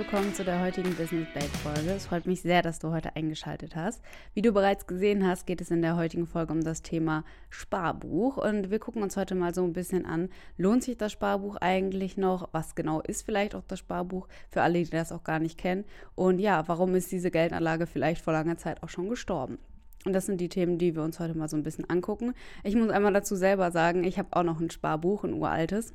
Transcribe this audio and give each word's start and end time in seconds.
Willkommen 0.00 0.32
zu 0.32 0.44
der 0.44 0.62
heutigen 0.62 0.94
Business 0.94 1.28
Bait 1.34 1.44
Folge. 1.62 1.90
Es 1.90 2.06
freut 2.06 2.26
mich 2.26 2.40
sehr, 2.40 2.62
dass 2.62 2.78
du 2.78 2.90
heute 2.90 3.16
eingeschaltet 3.16 3.76
hast. 3.76 4.00
Wie 4.32 4.40
du 4.40 4.50
bereits 4.50 4.86
gesehen 4.86 5.26
hast, 5.26 5.46
geht 5.46 5.60
es 5.60 5.70
in 5.70 5.82
der 5.82 5.94
heutigen 5.94 6.26
Folge 6.26 6.54
um 6.54 6.64
das 6.64 6.80
Thema 6.80 7.22
Sparbuch 7.50 8.38
und 8.38 8.70
wir 8.70 8.78
gucken 8.78 9.02
uns 9.02 9.18
heute 9.18 9.34
mal 9.34 9.54
so 9.54 9.62
ein 9.62 9.74
bisschen 9.74 10.06
an, 10.06 10.30
lohnt 10.56 10.84
sich 10.84 10.96
das 10.96 11.12
Sparbuch 11.12 11.56
eigentlich 11.56 12.16
noch? 12.16 12.48
Was 12.52 12.74
genau 12.74 13.02
ist 13.02 13.26
vielleicht 13.26 13.54
auch 13.54 13.62
das 13.68 13.80
Sparbuch 13.80 14.26
für 14.48 14.62
alle, 14.62 14.82
die 14.82 14.88
das 14.88 15.12
auch 15.12 15.22
gar 15.22 15.38
nicht 15.38 15.58
kennen? 15.58 15.84
Und 16.14 16.38
ja, 16.38 16.66
warum 16.66 16.94
ist 16.94 17.12
diese 17.12 17.30
Geldanlage 17.30 17.86
vielleicht 17.86 18.24
vor 18.24 18.32
langer 18.32 18.56
Zeit 18.56 18.82
auch 18.82 18.88
schon 18.88 19.10
gestorben? 19.10 19.58
Und 20.06 20.14
das 20.14 20.24
sind 20.24 20.40
die 20.40 20.48
Themen, 20.48 20.78
die 20.78 20.96
wir 20.96 21.02
uns 21.02 21.20
heute 21.20 21.36
mal 21.36 21.50
so 21.50 21.58
ein 21.58 21.62
bisschen 21.62 21.90
angucken. 21.90 22.32
Ich 22.64 22.74
muss 22.74 22.88
einmal 22.88 23.12
dazu 23.12 23.36
selber 23.36 23.70
sagen, 23.70 24.04
ich 24.04 24.18
habe 24.18 24.30
auch 24.32 24.44
noch 24.44 24.60
ein 24.60 24.70
Sparbuch, 24.70 25.24
ein 25.24 25.34
uraltes. 25.34 25.92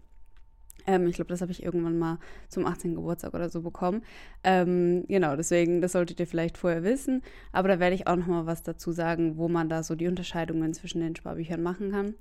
Ähm, 0.87 1.07
ich 1.07 1.15
glaube, 1.15 1.29
das 1.29 1.41
habe 1.41 1.51
ich 1.51 1.63
irgendwann 1.63 1.97
mal 1.97 2.19
zum 2.49 2.65
18. 2.65 2.95
Geburtstag 2.95 3.33
oder 3.33 3.49
so 3.49 3.61
bekommen. 3.61 4.03
Ähm, 4.43 5.05
genau, 5.07 5.35
deswegen, 5.35 5.81
das 5.81 5.93
solltet 5.93 6.19
ihr 6.19 6.27
vielleicht 6.27 6.57
vorher 6.57 6.83
wissen. 6.83 7.21
Aber 7.51 7.67
da 7.67 7.79
werde 7.79 7.95
ich 7.95 8.07
auch 8.07 8.15
noch 8.15 8.27
mal 8.27 8.45
was 8.45 8.63
dazu 8.63 8.91
sagen, 8.91 9.37
wo 9.37 9.47
man 9.47 9.69
da 9.69 9.83
so 9.83 9.95
die 9.95 10.07
Unterscheidungen 10.07 10.73
zwischen 10.73 11.01
den 11.01 11.15
Sparbüchern 11.15 11.61
machen 11.61 11.91
kann. 11.91 12.15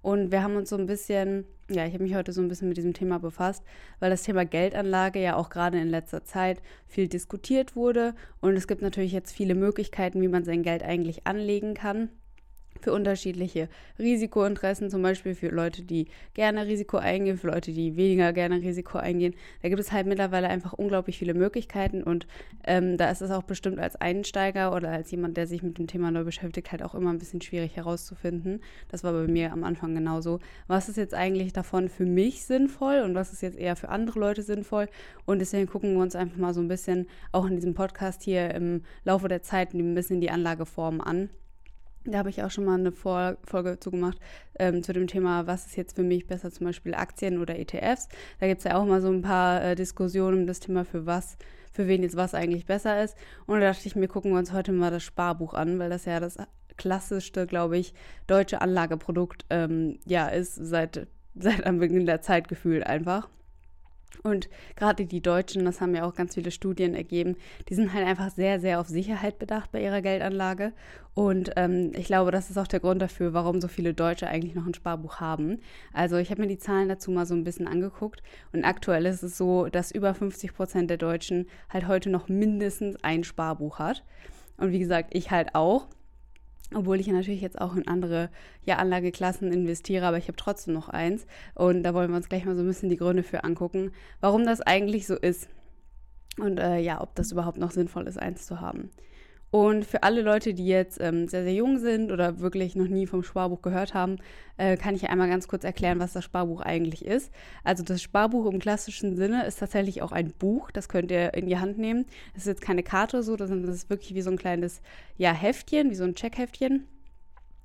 Und 0.00 0.30
wir 0.30 0.42
haben 0.42 0.56
uns 0.56 0.70
so 0.70 0.76
ein 0.76 0.86
bisschen, 0.86 1.44
ja, 1.68 1.84
ich 1.84 1.92
habe 1.92 2.04
mich 2.04 2.14
heute 2.14 2.32
so 2.32 2.40
ein 2.40 2.48
bisschen 2.48 2.68
mit 2.68 2.76
diesem 2.76 2.94
Thema 2.94 3.18
befasst, 3.18 3.64
weil 3.98 4.10
das 4.10 4.22
Thema 4.22 4.44
Geldanlage 4.44 5.20
ja 5.20 5.34
auch 5.34 5.50
gerade 5.50 5.80
in 5.80 5.88
letzter 5.88 6.24
Zeit 6.24 6.62
viel 6.86 7.08
diskutiert 7.08 7.74
wurde. 7.74 8.14
Und 8.40 8.56
es 8.56 8.68
gibt 8.68 8.80
natürlich 8.80 9.12
jetzt 9.12 9.32
viele 9.32 9.54
Möglichkeiten, 9.56 10.22
wie 10.22 10.28
man 10.28 10.44
sein 10.44 10.62
Geld 10.62 10.82
eigentlich 10.84 11.26
anlegen 11.26 11.74
kann 11.74 12.10
für 12.80 12.92
unterschiedliche 12.92 13.68
Risikointeressen, 13.98 14.90
zum 14.90 15.02
Beispiel 15.02 15.34
für 15.34 15.48
Leute, 15.48 15.82
die 15.82 16.08
gerne 16.34 16.66
Risiko 16.66 16.96
eingehen, 16.96 17.36
für 17.36 17.48
Leute, 17.48 17.72
die 17.72 17.96
weniger 17.96 18.32
gerne 18.32 18.56
Risiko 18.56 18.98
eingehen. 18.98 19.34
Da 19.62 19.68
gibt 19.68 19.80
es 19.80 19.92
halt 19.92 20.06
mittlerweile 20.06 20.48
einfach 20.48 20.72
unglaublich 20.72 21.18
viele 21.18 21.34
Möglichkeiten 21.34 22.02
und 22.02 22.26
ähm, 22.64 22.96
da 22.96 23.10
ist 23.10 23.22
es 23.22 23.30
auch 23.30 23.42
bestimmt 23.42 23.78
als 23.78 23.96
Einsteiger 23.96 24.74
oder 24.74 24.90
als 24.90 25.10
jemand, 25.10 25.36
der 25.36 25.46
sich 25.46 25.62
mit 25.62 25.78
dem 25.78 25.86
Thema 25.86 26.10
neu 26.10 26.24
beschäftigt, 26.24 26.70
halt 26.72 26.82
auch 26.82 26.94
immer 26.94 27.10
ein 27.10 27.18
bisschen 27.18 27.40
schwierig 27.40 27.76
herauszufinden. 27.76 28.60
Das 28.88 29.04
war 29.04 29.12
bei 29.12 29.26
mir 29.26 29.52
am 29.52 29.64
Anfang 29.64 29.94
genauso. 29.94 30.40
Was 30.66 30.88
ist 30.88 30.96
jetzt 30.96 31.14
eigentlich 31.14 31.52
davon 31.52 31.88
für 31.88 32.06
mich 32.06 32.44
sinnvoll 32.44 33.00
und 33.00 33.14
was 33.14 33.32
ist 33.32 33.42
jetzt 33.42 33.58
eher 33.58 33.76
für 33.76 33.88
andere 33.88 34.20
Leute 34.20 34.42
sinnvoll? 34.42 34.88
Und 35.26 35.40
deswegen 35.40 35.66
gucken 35.66 35.94
wir 35.94 36.02
uns 36.02 36.14
einfach 36.14 36.36
mal 36.36 36.54
so 36.54 36.60
ein 36.60 36.68
bisschen 36.68 37.06
auch 37.32 37.46
in 37.46 37.56
diesem 37.56 37.74
Podcast 37.74 38.22
hier 38.22 38.54
im 38.54 38.82
Laufe 39.04 39.28
der 39.28 39.42
Zeit 39.42 39.74
ein 39.74 39.94
bisschen 39.94 40.20
die 40.20 40.30
Anlageformen 40.30 41.00
an 41.00 41.30
da 42.04 42.18
habe 42.18 42.30
ich 42.30 42.42
auch 42.42 42.50
schon 42.50 42.64
mal 42.64 42.78
eine 42.78 42.92
Folge 42.92 43.78
zu 43.80 43.90
gemacht 43.90 44.18
ähm, 44.58 44.82
zu 44.82 44.92
dem 44.92 45.06
Thema, 45.06 45.46
was 45.46 45.66
ist 45.66 45.76
jetzt 45.76 45.96
für 45.96 46.02
mich 46.02 46.26
besser, 46.26 46.50
zum 46.50 46.66
Beispiel 46.66 46.94
Aktien 46.94 47.40
oder 47.40 47.58
ETFs. 47.58 48.08
Da 48.40 48.46
gibt 48.46 48.58
es 48.58 48.64
ja 48.64 48.76
auch 48.76 48.86
mal 48.86 49.00
so 49.00 49.08
ein 49.08 49.22
paar 49.22 49.62
äh, 49.62 49.74
Diskussionen 49.74 50.40
um 50.40 50.46
das 50.46 50.60
Thema, 50.60 50.84
für 50.84 51.06
was, 51.06 51.36
für 51.72 51.86
wen 51.86 52.02
jetzt 52.02 52.16
was 52.16 52.34
eigentlich 52.34 52.66
besser 52.66 53.02
ist. 53.02 53.16
Und 53.46 53.60
da 53.60 53.72
dachte 53.72 53.86
ich 53.86 53.96
mir, 53.96 54.08
gucken 54.08 54.32
wir 54.32 54.38
uns 54.38 54.52
heute 54.52 54.72
mal 54.72 54.90
das 54.90 55.02
Sparbuch 55.02 55.54
an, 55.54 55.78
weil 55.78 55.90
das 55.90 56.04
ja 56.04 56.20
das 56.20 56.38
klassischste, 56.76 57.46
glaube 57.46 57.76
ich, 57.76 57.92
deutsche 58.26 58.60
Anlageprodukt 58.60 59.44
ähm, 59.50 59.98
ja 60.06 60.28
ist 60.28 60.54
seit, 60.54 61.08
seit 61.34 61.66
am 61.66 61.78
Beginn 61.78 62.06
der 62.06 62.22
Zeit 62.22 62.48
gefühlt 62.48 62.86
einfach. 62.86 63.28
Und 64.22 64.48
gerade 64.76 65.06
die 65.06 65.20
Deutschen, 65.20 65.64
das 65.64 65.80
haben 65.80 65.94
ja 65.94 66.04
auch 66.04 66.14
ganz 66.14 66.34
viele 66.34 66.50
Studien 66.50 66.94
ergeben, 66.94 67.36
die 67.68 67.74
sind 67.74 67.92
halt 67.92 68.06
einfach 68.06 68.30
sehr, 68.30 68.58
sehr 68.60 68.80
auf 68.80 68.88
Sicherheit 68.88 69.38
bedacht 69.38 69.70
bei 69.70 69.82
ihrer 69.82 70.02
Geldanlage. 70.02 70.72
Und 71.14 71.52
ähm, 71.56 71.92
ich 71.94 72.06
glaube, 72.06 72.30
das 72.30 72.50
ist 72.50 72.58
auch 72.58 72.66
der 72.66 72.80
Grund 72.80 73.02
dafür, 73.02 73.32
warum 73.34 73.60
so 73.60 73.68
viele 73.68 73.94
Deutsche 73.94 74.28
eigentlich 74.28 74.54
noch 74.54 74.66
ein 74.66 74.74
Sparbuch 74.74 75.16
haben. 75.16 75.58
Also 75.92 76.16
ich 76.16 76.30
habe 76.30 76.42
mir 76.42 76.48
die 76.48 76.58
Zahlen 76.58 76.88
dazu 76.88 77.10
mal 77.10 77.26
so 77.26 77.34
ein 77.34 77.44
bisschen 77.44 77.68
angeguckt. 77.68 78.22
Und 78.52 78.64
aktuell 78.64 79.06
ist 79.06 79.22
es 79.22 79.36
so, 79.36 79.66
dass 79.66 79.90
über 79.90 80.14
50 80.14 80.54
Prozent 80.54 80.90
der 80.90 80.98
Deutschen 80.98 81.46
halt 81.68 81.86
heute 81.86 82.10
noch 82.10 82.28
mindestens 82.28 82.96
ein 83.02 83.24
Sparbuch 83.24 83.78
hat. 83.78 84.04
Und 84.56 84.72
wie 84.72 84.78
gesagt, 84.78 85.14
ich 85.14 85.30
halt 85.30 85.54
auch 85.54 85.86
obwohl 86.74 87.00
ich 87.00 87.06
natürlich 87.06 87.40
jetzt 87.40 87.60
auch 87.60 87.76
in 87.76 87.88
andere 87.88 88.30
ja, 88.64 88.76
Anlageklassen 88.76 89.52
investiere, 89.52 90.06
aber 90.06 90.18
ich 90.18 90.28
habe 90.28 90.36
trotzdem 90.36 90.74
noch 90.74 90.88
eins. 90.88 91.26
Und 91.54 91.82
da 91.82 91.94
wollen 91.94 92.10
wir 92.10 92.16
uns 92.16 92.28
gleich 92.28 92.44
mal 92.44 92.54
so 92.54 92.62
ein 92.62 92.66
bisschen 92.66 92.90
die 92.90 92.96
Gründe 92.96 93.22
für 93.22 93.44
angucken, 93.44 93.92
warum 94.20 94.44
das 94.44 94.60
eigentlich 94.60 95.06
so 95.06 95.16
ist. 95.16 95.48
Und 96.38 96.58
äh, 96.58 96.78
ja, 96.78 97.00
ob 97.00 97.14
das 97.14 97.32
überhaupt 97.32 97.58
noch 97.58 97.70
sinnvoll 97.70 98.06
ist, 98.06 98.18
eins 98.18 98.46
zu 98.46 98.60
haben. 98.60 98.90
Und 99.50 99.86
für 99.86 100.02
alle 100.02 100.20
Leute, 100.20 100.52
die 100.52 100.66
jetzt 100.66 101.00
ähm, 101.00 101.26
sehr, 101.26 101.42
sehr 101.42 101.54
jung 101.54 101.78
sind 101.78 102.12
oder 102.12 102.40
wirklich 102.40 102.76
noch 102.76 102.88
nie 102.88 103.06
vom 103.06 103.22
Sparbuch 103.22 103.62
gehört 103.62 103.94
haben, 103.94 104.16
äh, 104.58 104.76
kann 104.76 104.94
ich 104.94 105.08
einmal 105.08 105.28
ganz 105.28 105.48
kurz 105.48 105.64
erklären, 105.64 106.00
was 106.00 106.12
das 106.12 106.24
Sparbuch 106.24 106.60
eigentlich 106.60 107.04
ist. 107.04 107.32
Also 107.64 107.82
das 107.82 108.02
Sparbuch 108.02 108.50
im 108.52 108.58
klassischen 108.58 109.16
Sinne 109.16 109.46
ist 109.46 109.58
tatsächlich 109.58 110.02
auch 110.02 110.12
ein 110.12 110.32
Buch, 110.32 110.70
das 110.70 110.90
könnt 110.90 111.10
ihr 111.10 111.32
in 111.32 111.46
die 111.46 111.58
Hand 111.58 111.78
nehmen. 111.78 112.04
Das 112.34 112.42
ist 112.42 112.48
jetzt 112.48 112.60
keine 112.60 112.82
Karte 112.82 113.22
so, 113.22 113.36
das 113.36 113.50
ist 113.50 113.88
wirklich 113.88 114.14
wie 114.14 114.22
so 114.22 114.30
ein 114.30 114.36
kleines 114.36 114.82
ja, 115.16 115.32
Heftchen, 115.32 115.90
wie 115.90 115.94
so 115.94 116.04
ein 116.04 116.14
Checkheftchen. 116.14 116.86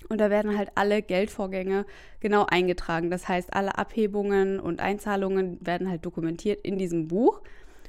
Und 0.09 0.19
da 0.19 0.29
werden 0.29 0.57
halt 0.57 0.69
alle 0.75 1.01
Geldvorgänge 1.01 1.85
genau 2.19 2.45
eingetragen. 2.45 3.09
Das 3.09 3.27
heißt, 3.27 3.53
alle 3.53 3.77
Abhebungen 3.77 4.59
und 4.59 4.79
Einzahlungen 4.79 5.57
werden 5.65 5.89
halt 5.89 6.05
dokumentiert 6.05 6.61
in 6.63 6.77
diesem 6.77 7.07
Buch. 7.07 7.41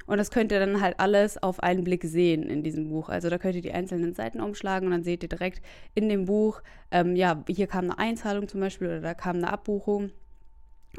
Und 0.05 0.17
das 0.17 0.31
könnt 0.31 0.51
ihr 0.51 0.59
dann 0.59 0.81
halt 0.81 0.99
alles 0.99 1.41
auf 1.41 1.61
einen 1.61 1.83
Blick 1.83 2.03
sehen 2.03 2.43
in 2.43 2.63
diesem 2.63 2.89
Buch. 2.89 3.09
Also 3.09 3.29
da 3.29 3.37
könnt 3.37 3.55
ihr 3.55 3.61
die 3.61 3.71
einzelnen 3.71 4.13
Seiten 4.13 4.39
umschlagen 4.39 4.87
und 4.87 4.91
dann 4.91 5.03
seht 5.03 5.23
ihr 5.23 5.29
direkt 5.29 5.61
in 5.95 6.09
dem 6.09 6.25
Buch, 6.25 6.61
ähm, 6.91 7.15
ja, 7.15 7.43
hier 7.47 7.67
kam 7.67 7.85
eine 7.85 7.97
Einzahlung 7.97 8.47
zum 8.47 8.59
Beispiel 8.59 8.87
oder 8.87 9.01
da 9.01 9.13
kam 9.13 9.37
eine 9.37 9.51
Abbuchung. 9.51 10.11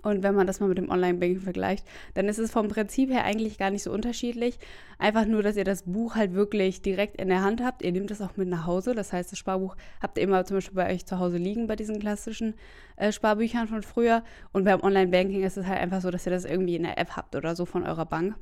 Und 0.03 0.23
wenn 0.23 0.35
man 0.35 0.47
das 0.47 0.61
mal 0.61 0.69
mit 0.69 0.79
dem 0.79 0.91
Online-Banking 0.91 1.41
vergleicht, 1.41 1.87
dann 2.15 2.29
ist 2.29 2.39
es 2.39 2.51
vom 2.51 2.69
Prinzip 2.69 3.11
her 3.11 3.25
eigentlich 3.25 3.59
gar 3.59 3.71
nicht 3.71 3.83
so 3.83 3.93
unterschiedlich. 3.93 4.59
Einfach 4.99 5.27
nur, 5.27 5.43
dass 5.43 5.57
ihr 5.57 5.65
das 5.65 5.85
Buch 5.85 6.17
halt 6.17 6.35
wirklich 6.35 6.83
direkt 6.83 7.21
in 7.21 7.29
der 7.29 7.43
Hand 7.43 7.63
habt. 7.63 7.83
Ihr 7.83 7.93
nehmt 7.93 8.11
das 8.11 8.21
auch 8.21 8.37
mit 8.37 8.49
nach 8.49 8.67
Hause. 8.67 8.95
Das 8.95 9.13
heißt, 9.13 9.33
das 9.33 9.39
Sparbuch 9.39 9.77
habt 10.03 10.19
ihr 10.19 10.25
immer 10.25 10.45
zum 10.45 10.59
Beispiel 10.59 10.77
bei 10.77 10.93
euch 10.93 11.07
zu 11.07 11.19
Hause 11.19 11.39
liegen, 11.39 11.67
bei 11.67 11.77
diesen 11.77 11.99
klassischen 11.99 12.55
äh, 12.97 13.13
Sparbüchern 13.13 13.69
von 13.69 13.83
früher. 13.83 14.23
Und 14.53 14.65
beim 14.65 14.83
Online-Banking 14.83 15.43
ist 15.43 15.57
es 15.57 15.67
halt 15.67 15.81
einfach 15.81 16.01
so, 16.01 16.11
dass 16.11 16.27
ihr 16.27 16.33
das 16.33 16.45
irgendwie 16.45 16.77
in 16.77 16.83
der 16.83 16.99
App 16.99 17.17
habt 17.17 17.35
oder 17.35 17.57
so 17.57 17.65
von 17.65 17.85
eurer 17.85 18.07
Bank. 18.07 18.37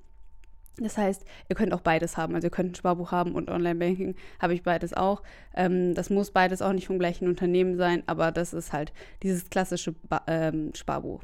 Das 0.78 0.98
heißt, 0.98 1.24
ihr 1.48 1.56
könnt 1.56 1.72
auch 1.72 1.80
beides 1.80 2.16
haben. 2.16 2.34
Also 2.34 2.48
ihr 2.48 2.50
könnt 2.50 2.72
ein 2.72 2.74
Sparbuch 2.74 3.12
haben 3.12 3.34
und 3.34 3.48
Online-Banking 3.48 4.16
habe 4.40 4.54
ich 4.54 4.62
beides 4.62 4.92
auch. 4.92 5.22
Ähm, 5.54 5.94
das 5.94 6.10
muss 6.10 6.32
beides 6.32 6.62
auch 6.62 6.72
nicht 6.72 6.86
vom 6.86 6.98
gleichen 6.98 7.28
Unternehmen 7.28 7.76
sein, 7.76 8.02
aber 8.06 8.32
das 8.32 8.52
ist 8.52 8.72
halt 8.72 8.92
dieses 9.22 9.50
klassische 9.50 9.92
ba 9.92 10.22
ähm, 10.26 10.72
Sparbuch. 10.74 11.22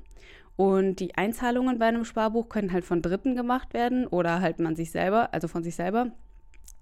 Und 0.57 0.97
die 0.97 1.15
Einzahlungen 1.17 1.79
bei 1.79 1.87
einem 1.87 2.05
Sparbuch 2.05 2.49
können 2.49 2.73
halt 2.73 2.85
von 2.85 3.03
Dritten 3.03 3.35
gemacht 3.35 3.73
werden 3.75 4.07
oder 4.07 4.41
halt 4.41 4.59
man 4.61 4.77
sich 4.77 4.91
selber, 4.91 5.33
also 5.33 5.49
von 5.49 5.63
sich 5.63 5.75
selber. 5.75 6.13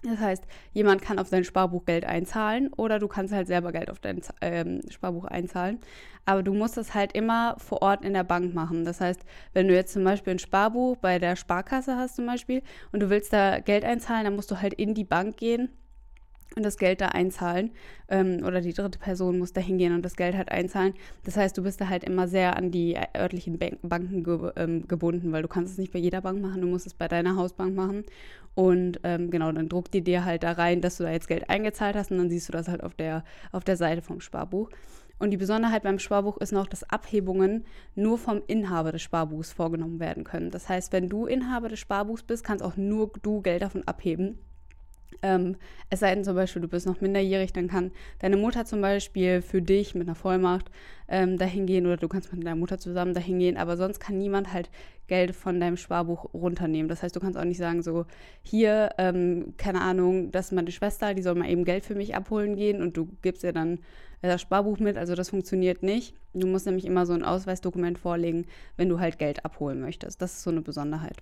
Das 0.03 0.19
heißt, 0.21 0.45
jemand 0.73 1.03
kann 1.03 1.19
auf 1.19 1.29
dein 1.29 1.43
Sparbuch 1.43 1.85
Geld 1.85 2.05
einzahlen 2.05 2.73
oder 2.77 3.01
du 3.01 3.09
kannst 3.09 3.35
halt 3.35 3.49
selber 3.49 3.73
Geld 3.73 3.91
auf 3.91 3.99
dein 3.99 4.21
ähm, 4.41 4.81
Sparbuch 4.89 5.25
einzahlen. 5.25 5.81
Aber 6.25 6.43
du 6.43 6.55
musst 6.55 6.77
das 6.77 6.95
halt 6.95 7.13
immer 7.13 7.57
vor 7.59 7.83
Ort 7.83 8.05
in 8.05 8.13
der 8.13 8.23
Bank 8.23 8.55
machen. 8.55 8.85
Das 8.85 9.01
heißt, 9.01 9.21
wenn 9.55 9.67
du 9.67 9.75
jetzt 9.75 9.93
zum 9.93 10.05
Beispiel 10.05 10.35
ein 10.35 10.39
Sparbuch 10.39 10.97
bei 10.99 11.19
der 11.19 11.35
Sparkasse 11.35 11.97
hast 11.97 12.17
zum 12.17 12.27
Beispiel 12.27 12.63
und 12.93 13.01
du 13.01 13.11
willst 13.11 13.33
da 13.33 13.59
Geld 13.59 13.85
einzahlen, 13.85 14.25
dann 14.25 14.37
musst 14.37 14.51
du 14.51 14.61
halt 14.61 14.75
in 14.75 14.95
die 14.95 15.05
Bank 15.05 15.37
gehen 15.37 15.71
und 16.57 16.65
das 16.65 16.79
Geld 16.79 17.01
da 17.01 17.07
einzahlen. 17.07 17.71
Ähm, 18.09 18.43
oder 18.45 18.61
die 18.61 18.73
dritte 18.73 18.99
Person 18.99 19.39
muss 19.39 19.53
da 19.53 19.61
hingehen 19.61 19.95
und 19.95 20.05
das 20.05 20.17
Geld 20.17 20.37
halt 20.37 20.51
einzahlen. 20.51 20.95
Das 21.25 21.37
heißt, 21.37 21.57
du 21.57 21.63
bist 21.63 21.81
da 21.81 21.89
halt 21.89 22.05
immer 22.05 22.29
sehr 22.29 22.57
an 22.57 22.71
die 22.71 22.99
örtlichen 23.17 23.59
Bank 23.59 23.79
Banken 23.83 24.25
ge 24.25 24.53
ähm, 24.57 24.89
gebunden, 24.89 25.33
weil 25.33 25.43
du 25.43 25.49
kannst 25.49 25.73
es 25.73 25.79
nicht 25.79 25.93
bei 25.93 25.99
jeder 25.99 26.21
Bank 26.21 26.41
machen, 26.41 26.61
du 26.61 26.67
musst 26.67 26.87
es 26.87 26.95
bei 26.95 27.09
deiner 27.09 27.37
Hausbank 27.37 27.75
machen. 27.75 28.05
Und 28.55 29.01
ähm, 29.05 29.31
genau, 29.31 29.53
dann 29.53 29.69
druckt 29.69 29.95
die 29.95 30.03
dir 30.03 30.25
halt 30.25 30.43
da 30.43 30.53
rein, 30.53 30.81
dass 30.81 30.97
du 30.97 31.05
da 31.05 31.13
jetzt 31.13 31.29
Geld 31.29 31.49
eingezahlt 31.49 31.95
hast 31.95 32.11
und 32.11 32.19
dann 32.19 32.31
siehst 32.31 32.49
du 32.49 32.53
das 32.53 32.69
halt 32.69 32.83
auf 32.83 32.95
der, 32.95 33.25
auf 33.53 33.63
der 33.63 33.77
Seite 33.77 34.03
vom 34.03 34.21
Sparbuch. 34.21 34.71
Und 35.21 35.31
die 35.31 35.37
Besonderheit 35.37 35.83
beim 35.83 35.99
Sparbuch 35.99 36.39
ist 36.39 36.53
noch, 36.53 36.67
dass 36.67 36.89
Abhebungen 36.89 37.65
nur 37.95 38.19
vom 38.19 38.41
Inhaber 38.47 38.93
des 38.93 39.03
Sparbuchs 39.03 39.53
vorgenommen 39.53 39.99
werden 40.01 40.25
können. 40.25 40.51
Das 40.51 40.69
heißt, 40.69 40.93
wenn 40.93 41.09
du 41.09 41.27
Inhaber 41.27 41.69
des 41.69 41.81
Sparbuchs 41.81 42.23
bist, 42.23 42.45
kannst 42.45 42.65
auch 42.65 42.77
nur 42.77 43.13
du 43.23 43.43
Geld 43.43 43.63
davon 43.63 43.83
abheben 43.87 44.39
ähm, 45.23 45.57
es 45.91 46.01
sei 46.01 46.15
denn 46.15 46.25
zum 46.25 46.35
Beispiel, 46.35 46.63
du 46.63 46.69
bist 46.69 46.87
noch 46.87 47.01
minderjährig, 47.01 47.53
dann 47.53 47.69
kann 47.69 47.91
deine 48.21 48.37
Mutter 48.37 48.65
zum 48.65 48.81
Beispiel 48.81 49.43
für 49.43 49.63
dich 49.63 49.95
mit 49.95 50.07
einer 50.07 50.15
Vollmacht 50.15 50.71
ähm, 51.09 51.39
dahin 51.39 51.67
gehen 51.67 51.87
oder 51.87 51.97
du 51.97 52.09
kannst 52.09 52.33
mit 52.33 52.45
deiner 52.45 52.57
Mutter 52.57 52.79
zusammen 52.79 53.15
dahin 53.15 53.39
gehen, 53.39 53.57
aber 53.57 53.77
sonst 53.77 53.99
kann 53.99 54.19
niemand 54.19 54.53
halt 54.53 54.71
Geld 55.07 55.35
von 55.35 55.59
deinem 55.59 55.77
Sparbuch 55.77 56.33
runternehmen. 56.35 56.89
Das 56.89 57.03
heißt, 57.03 57.17
du 57.17 57.21
kannst 57.21 57.39
auch 57.39 57.45
nicht 57.45 57.59
sagen, 57.59 57.83
so, 57.83 58.05
hier, 58.43 58.91
ähm, 58.99 59.55
keine 59.57 59.81
Ahnung, 59.81 60.31
das 60.31 60.47
ist 60.47 60.53
meine 60.53 60.71
Schwester, 60.71 61.15
die 61.15 61.23
soll 61.23 61.35
mal 61.35 61.49
eben 61.49 61.65
Geld 61.65 61.85
für 61.85 61.95
mich 61.95 62.15
abholen 62.15 62.57
gehen 62.57 62.83
und 62.83 62.97
du 62.97 63.09
gibst 63.23 63.43
ihr 63.43 63.53
dann 63.53 63.79
das 64.23 64.41
Sparbuch 64.41 64.79
mit. 64.79 64.97
Also 64.99 65.15
das 65.15 65.31
funktioniert 65.31 65.83
nicht. 65.83 66.15
Du 66.35 66.47
musst 66.47 66.67
nämlich 66.67 66.85
immer 66.85 67.07
so 67.07 67.15
ein 67.15 67.23
Ausweisdokument 67.23 67.99
vorlegen, 67.99 68.47
wenn 68.77 68.89
du 68.89 69.01
halt 69.01 69.19
Geld 69.19 69.45
abholen 69.45 69.81
möchtest. 69.81 70.21
Das 70.21 70.35
ist 70.35 70.43
so 70.43 70.51
eine 70.51 70.61
Besonderheit. 70.61 71.17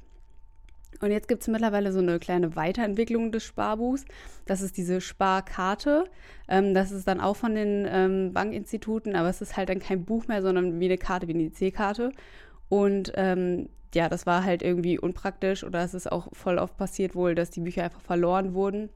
Und 1.03 1.11
jetzt 1.11 1.29
gibt 1.29 1.43
es 1.43 1.49
mittlerweile 1.49 1.93
so 1.93 1.99
eine 1.99 2.19
kleine 2.19 2.57
Weiterentwicklung 2.57 3.33
des 3.33 3.45
Sparbuchs. 3.45 4.05
Das 4.47 4.61
ist 4.61 4.77
diese 4.77 5.01
Sparkarte. 5.01 6.05
Ähm, 6.49 6.75
das 6.75 6.91
ist 6.93 7.07
dann 7.09 7.21
auch 7.21 7.37
von 7.37 7.55
den 7.55 7.87
ähm, 7.89 8.33
Bankinstituten, 8.33 9.17
aber 9.17 9.29
es 9.29 9.41
ist 9.41 9.57
halt 9.57 9.69
dann 9.69 9.81
kein 9.81 10.05
Buch 10.05 10.27
mehr, 10.29 10.43
sondern 10.43 10.81
wie 10.81 10.87
eine 10.87 10.99
Karte, 10.99 11.29
wie 11.29 11.35
eine 11.35 11.53
c 11.53 11.71
karte 11.71 12.13
Und 12.69 13.13
ähm, 13.17 13.69
ja, 13.95 14.09
das 14.09 14.27
war 14.27 14.45
halt 14.45 14.63
irgendwie 14.63 14.99
unpraktisch 14.99 15.65
oder 15.65 15.83
es 15.83 15.95
ist 15.95 16.11
auch 16.11 16.29
voll 16.33 16.59
oft 16.59 16.77
passiert 16.77 17.15
wohl, 17.15 17.35
dass 17.35 17.51
die 17.51 17.61
Bücher 17.61 17.85
einfach 17.85 18.03
verloren 18.03 18.55
wurden. 18.55 18.91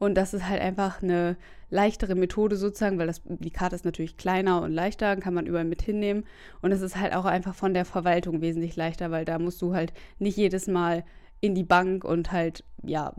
Und 0.00 0.14
das 0.14 0.32
ist 0.32 0.48
halt 0.48 0.62
einfach 0.62 1.02
eine 1.02 1.36
leichtere 1.68 2.14
Methode 2.14 2.56
sozusagen, 2.56 2.98
weil 2.98 3.06
das, 3.06 3.20
die 3.24 3.50
Karte 3.50 3.76
ist 3.76 3.84
natürlich 3.84 4.16
kleiner 4.16 4.62
und 4.62 4.72
leichter, 4.72 5.14
kann 5.16 5.34
man 5.34 5.46
überall 5.46 5.66
mit 5.66 5.82
hinnehmen. 5.82 6.24
Und 6.62 6.72
es 6.72 6.80
ist 6.80 6.96
halt 6.96 7.14
auch 7.14 7.26
einfach 7.26 7.54
von 7.54 7.74
der 7.74 7.84
Verwaltung 7.84 8.40
wesentlich 8.40 8.76
leichter, 8.76 9.10
weil 9.10 9.26
da 9.26 9.38
musst 9.38 9.60
du 9.60 9.74
halt 9.74 9.92
nicht 10.18 10.38
jedes 10.38 10.68
Mal 10.68 11.04
in 11.42 11.54
die 11.54 11.64
Bank 11.64 12.04
und 12.04 12.32
halt, 12.32 12.64
ja, 12.82 13.12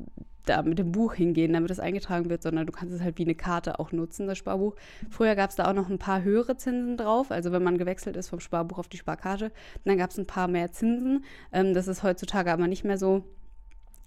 da 0.46 0.64
mit 0.64 0.80
dem 0.80 0.92
Buch 0.92 1.14
hingehen, 1.14 1.54
damit 1.54 1.70
es 1.70 1.80
eingetragen 1.80 2.32
wird, 2.32 2.42
sondern 2.42 2.66
du 2.66 2.72
kannst 2.72 2.96
es 2.96 3.02
halt 3.02 3.20
wie 3.20 3.26
eine 3.26 3.36
Karte 3.36 3.78
auch 3.80 3.92
nutzen, 3.92 4.26
das 4.26 4.40
Sparbuch. 4.40 4.76
Früher 5.12 5.36
gab 5.36 5.52
es 5.52 5.56
da 5.58 5.70
auch 5.70 5.76
noch 5.76 5.88
ein 5.88 6.00
paar 6.00 6.24
höhere 6.24 6.58
Zinsen 6.58 6.98
drauf, 6.98 7.30
also 7.30 7.52
wenn 7.52 7.62
man 7.62 7.78
gewechselt 7.78 8.18
ist 8.18 8.30
vom 8.30 8.40
Sparbuch 8.40 8.80
auf 8.80 8.88
die 8.88 8.98
Sparkarte, 8.98 9.52
dann 9.86 10.00
gab 10.00 10.10
es 10.10 10.18
ein 10.18 10.26
paar 10.26 10.48
mehr 10.48 10.72
Zinsen. 10.72 11.26
Ähm, 11.52 11.76
das 11.76 11.88
ist 11.88 12.02
heutzutage 12.02 12.52
aber 12.52 12.68
nicht 12.68 12.84
mehr 12.84 12.98
so. 12.98 13.24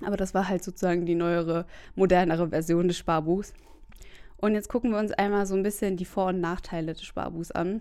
Aber 0.05 0.17
das 0.17 0.35
war 0.35 0.49
halt 0.49 0.63
sozusagen 0.63 1.07
die 1.07 1.15
neuere, 1.15 1.67
modernere 1.95 2.49
Version 2.49 2.89
des 2.89 2.99
Sparbuchs. 2.99 3.55
Und 4.37 4.55
jetzt 4.55 4.69
gucken 4.69 4.91
wir 4.91 4.99
uns 4.99 5.13
einmal 5.13 5.47
so 5.47 5.55
ein 5.55 5.63
bisschen 5.63 5.97
die 5.97 6.05
Vor- 6.05 6.27
und 6.27 6.41
Nachteile 6.41 6.93
des 6.93 7.03
Sparbuchs 7.03 7.51
an 7.51 7.81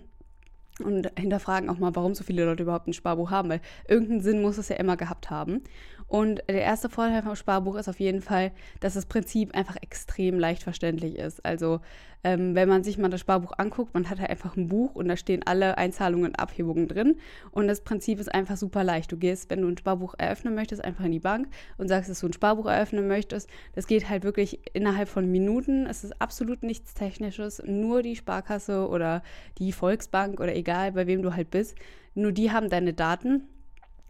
und 0.83 1.11
hinterfragen 1.19 1.69
auch 1.69 1.77
mal, 1.77 1.95
warum 1.95 2.15
so 2.15 2.23
viele 2.23 2.45
Leute 2.45 2.63
überhaupt 2.63 2.87
ein 2.87 2.93
Sparbuch 2.93 3.31
haben, 3.31 3.49
weil 3.49 3.61
irgendeinen 3.87 4.21
Sinn 4.21 4.41
muss 4.41 4.57
es 4.57 4.69
ja 4.69 4.77
immer 4.77 4.97
gehabt 4.97 5.29
haben. 5.29 5.61
Und 6.07 6.43
der 6.47 6.61
erste 6.61 6.89
Vorteil 6.89 7.23
vom 7.23 7.35
Sparbuch 7.35 7.75
ist 7.75 7.89
auf 7.89 7.99
jeden 7.99 8.21
Fall, 8.21 8.51
dass 8.79 8.93
das 8.93 9.05
Prinzip 9.05 9.55
einfach 9.55 9.77
extrem 9.81 10.39
leicht 10.39 10.63
verständlich 10.63 11.17
ist. 11.17 11.43
Also 11.45 11.79
ähm, 12.23 12.55
wenn 12.55 12.69
man 12.69 12.83
sich 12.83 12.97
mal 12.97 13.09
das 13.09 13.19
Sparbuch 13.19 13.51
anguckt, 13.57 13.93
man 13.93 14.09
hat 14.09 14.19
halt 14.19 14.29
einfach 14.29 14.55
ein 14.55 14.69
Buch 14.69 14.95
und 14.95 15.07
da 15.09 15.17
stehen 15.17 15.43
alle 15.45 15.77
Einzahlungen 15.77 16.27
und 16.27 16.39
Abhebungen 16.39 16.87
drin. 16.87 17.17
Und 17.51 17.67
das 17.67 17.81
Prinzip 17.81 18.19
ist 18.19 18.33
einfach 18.33 18.55
super 18.55 18.83
leicht. 18.83 19.11
Du 19.11 19.17
gehst, 19.17 19.49
wenn 19.49 19.61
du 19.61 19.67
ein 19.67 19.77
Sparbuch 19.77 20.15
eröffnen 20.17 20.55
möchtest, 20.55 20.83
einfach 20.83 21.03
in 21.03 21.11
die 21.11 21.19
Bank 21.19 21.47
und 21.77 21.89
sagst, 21.89 22.09
dass 22.09 22.21
du 22.21 22.27
ein 22.27 22.33
Sparbuch 22.33 22.65
eröffnen 22.65 23.07
möchtest. 23.07 23.49
Das 23.73 23.87
geht 23.87 24.09
halt 24.09 24.23
wirklich 24.23 24.61
innerhalb 24.73 25.09
von 25.09 25.29
Minuten. 25.29 25.85
Es 25.85 26.03
ist 26.03 26.21
absolut 26.21 26.63
nichts 26.63 26.93
Technisches, 26.93 27.61
nur 27.65 28.01
die 28.01 28.15
Sparkasse 28.15 28.87
oder 28.87 29.21
die 29.57 29.73
Volksbank 29.73 30.39
oder 30.39 30.55
egal, 30.55 30.93
bei 30.93 31.07
wem 31.07 31.21
du 31.21 31.35
halt 31.35 31.51
bist. 31.51 31.75
Nur 32.15 32.31
die 32.31 32.51
haben 32.51 32.69
deine 32.69 32.93
Daten 32.93 33.47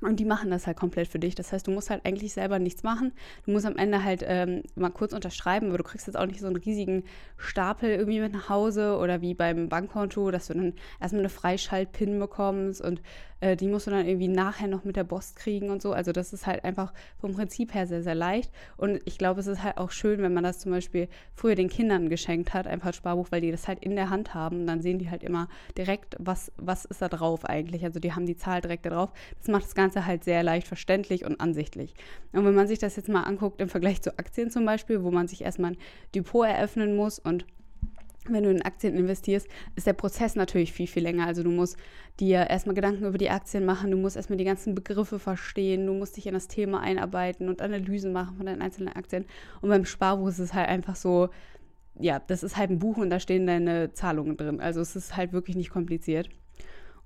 und 0.05 0.19
die 0.19 0.25
machen 0.25 0.51
das 0.51 0.67
halt 0.67 0.77
komplett 0.77 1.07
für 1.07 1.19
dich. 1.19 1.35
Das 1.35 1.51
heißt, 1.51 1.67
du 1.67 1.71
musst 1.71 1.89
halt 1.89 2.05
eigentlich 2.05 2.33
selber 2.33 2.59
nichts 2.59 2.83
machen. 2.83 3.13
Du 3.45 3.51
musst 3.51 3.65
am 3.65 3.77
Ende 3.77 4.03
halt 4.03 4.23
ähm, 4.25 4.63
mal 4.75 4.89
kurz 4.89 5.13
unterschreiben, 5.13 5.67
aber 5.69 5.77
du 5.77 5.83
kriegst 5.83 6.07
jetzt 6.07 6.15
auch 6.15 6.25
nicht 6.25 6.39
so 6.39 6.47
einen 6.47 6.55
riesigen 6.55 7.03
Stapel 7.37 7.89
irgendwie 7.89 8.19
mit 8.19 8.33
nach 8.33 8.49
Hause 8.49 8.97
oder 8.97 9.21
wie 9.21 9.33
beim 9.33 9.69
Bankkonto, 9.69 10.31
dass 10.31 10.47
du 10.47 10.53
dann 10.53 10.73
erstmal 10.99 11.21
eine 11.21 11.29
Freischalt-Pin 11.29 12.19
bekommst 12.19 12.81
und 12.81 13.01
äh, 13.43 13.57
die 13.57 13.67
musst 13.67 13.87
du 13.87 13.91
dann 13.91 14.07
irgendwie 14.07 14.29
nachher 14.29 14.67
noch 14.67 14.85
mit 14.85 14.95
der 14.95 15.03
Post 15.03 15.35
kriegen 15.35 15.69
und 15.69 15.81
so. 15.81 15.91
Also 15.91 16.13
das 16.13 16.31
ist 16.31 16.47
halt 16.47 16.63
einfach 16.63 16.93
vom 17.19 17.33
Prinzip 17.33 17.73
her 17.73 17.85
sehr, 17.85 18.01
sehr 18.01 18.15
leicht. 18.15 18.51
Und 18.77 19.01
ich 19.05 19.17
glaube, 19.17 19.41
es 19.41 19.47
ist 19.47 19.61
halt 19.61 19.77
auch 19.77 19.91
schön, 19.91 20.21
wenn 20.21 20.33
man 20.33 20.43
das 20.43 20.59
zum 20.59 20.71
Beispiel 20.71 21.09
früher 21.35 21.55
den 21.55 21.67
Kindern 21.69 22.09
geschenkt 22.09 22.53
hat, 22.53 22.67
einfach 22.67 22.93
Sparbuch, 22.93 23.27
weil 23.31 23.41
die 23.41 23.51
das 23.51 23.67
halt 23.67 23.83
in 23.83 23.95
der 23.95 24.09
Hand 24.09 24.33
haben. 24.33 24.61
Und 24.61 24.67
dann 24.67 24.81
sehen 24.81 24.97
die 24.97 25.09
halt 25.09 25.23
immer 25.23 25.49
direkt, 25.77 26.15
was, 26.19 26.53
was 26.55 26.85
ist 26.85 27.01
da 27.01 27.09
drauf 27.09 27.43
eigentlich. 27.43 27.83
Also 27.83 27.99
die 27.99 28.13
haben 28.13 28.25
die 28.25 28.37
Zahl 28.37 28.61
direkt 28.61 28.85
da 28.85 28.91
drauf. 28.91 29.11
Das 29.39 29.49
macht 29.49 29.65
das 29.65 29.75
Ganze 29.75 30.05
halt 30.05 30.23
sehr 30.23 30.41
leicht 30.41 30.67
verständlich 30.67 31.25
und 31.25 31.41
ansichtlich. 31.41 31.93
Und 32.31 32.45
wenn 32.45 32.55
man 32.55 32.67
sich 32.67 32.79
das 32.79 32.95
jetzt 32.95 33.09
mal 33.09 33.23
anguckt 33.23 33.59
im 33.59 33.67
Vergleich 33.67 34.01
zu 34.01 34.17
Aktien 34.17 34.51
zum 34.51 34.65
Beispiel, 34.65 35.03
wo 35.03 35.11
man 35.11 35.27
sich 35.27 35.43
erstmal 35.43 35.71
ein 35.71 35.77
Depot 36.15 36.47
eröffnen 36.47 36.95
muss 36.95 37.19
und 37.19 37.45
wenn 38.29 38.43
du 38.43 38.51
in 38.51 38.61
Aktien 38.61 38.95
investierst, 38.95 39.47
ist 39.75 39.87
der 39.87 39.93
Prozess 39.93 40.35
natürlich 40.35 40.73
viel, 40.73 40.87
viel 40.87 41.03
länger. 41.03 41.27
Also 41.27 41.43
du 41.43 41.51
musst 41.51 41.77
dir 42.19 42.49
erstmal 42.49 42.75
Gedanken 42.75 43.05
über 43.05 43.17
die 43.17 43.29
Aktien 43.29 43.65
machen, 43.65 43.91
du 43.91 43.97
musst 43.97 44.15
erstmal 44.15 44.37
die 44.37 44.43
ganzen 44.43 44.75
Begriffe 44.75 45.19
verstehen, 45.19 45.85
du 45.85 45.93
musst 45.93 46.17
dich 46.17 46.27
in 46.27 46.33
das 46.33 46.47
Thema 46.47 46.81
einarbeiten 46.81 47.49
und 47.49 47.61
Analysen 47.61 48.13
machen 48.13 48.37
von 48.37 48.45
deinen 48.45 48.61
einzelnen 48.61 48.93
Aktien. 48.95 49.25
Und 49.61 49.69
beim 49.69 49.85
Sparbuch 49.85 50.27
ist 50.27 50.39
es 50.39 50.53
halt 50.53 50.69
einfach 50.69 50.95
so, 50.95 51.29
ja, 51.99 52.19
das 52.19 52.43
ist 52.43 52.57
halt 52.57 52.71
ein 52.71 52.79
Buch 52.79 52.97
und 52.97 53.09
da 53.09 53.19
stehen 53.19 53.47
deine 53.47 53.93
Zahlungen 53.93 54.37
drin. 54.37 54.59
Also 54.59 54.81
es 54.81 54.95
ist 54.95 55.15
halt 55.15 55.33
wirklich 55.33 55.55
nicht 55.55 55.69
kompliziert. 55.69 56.29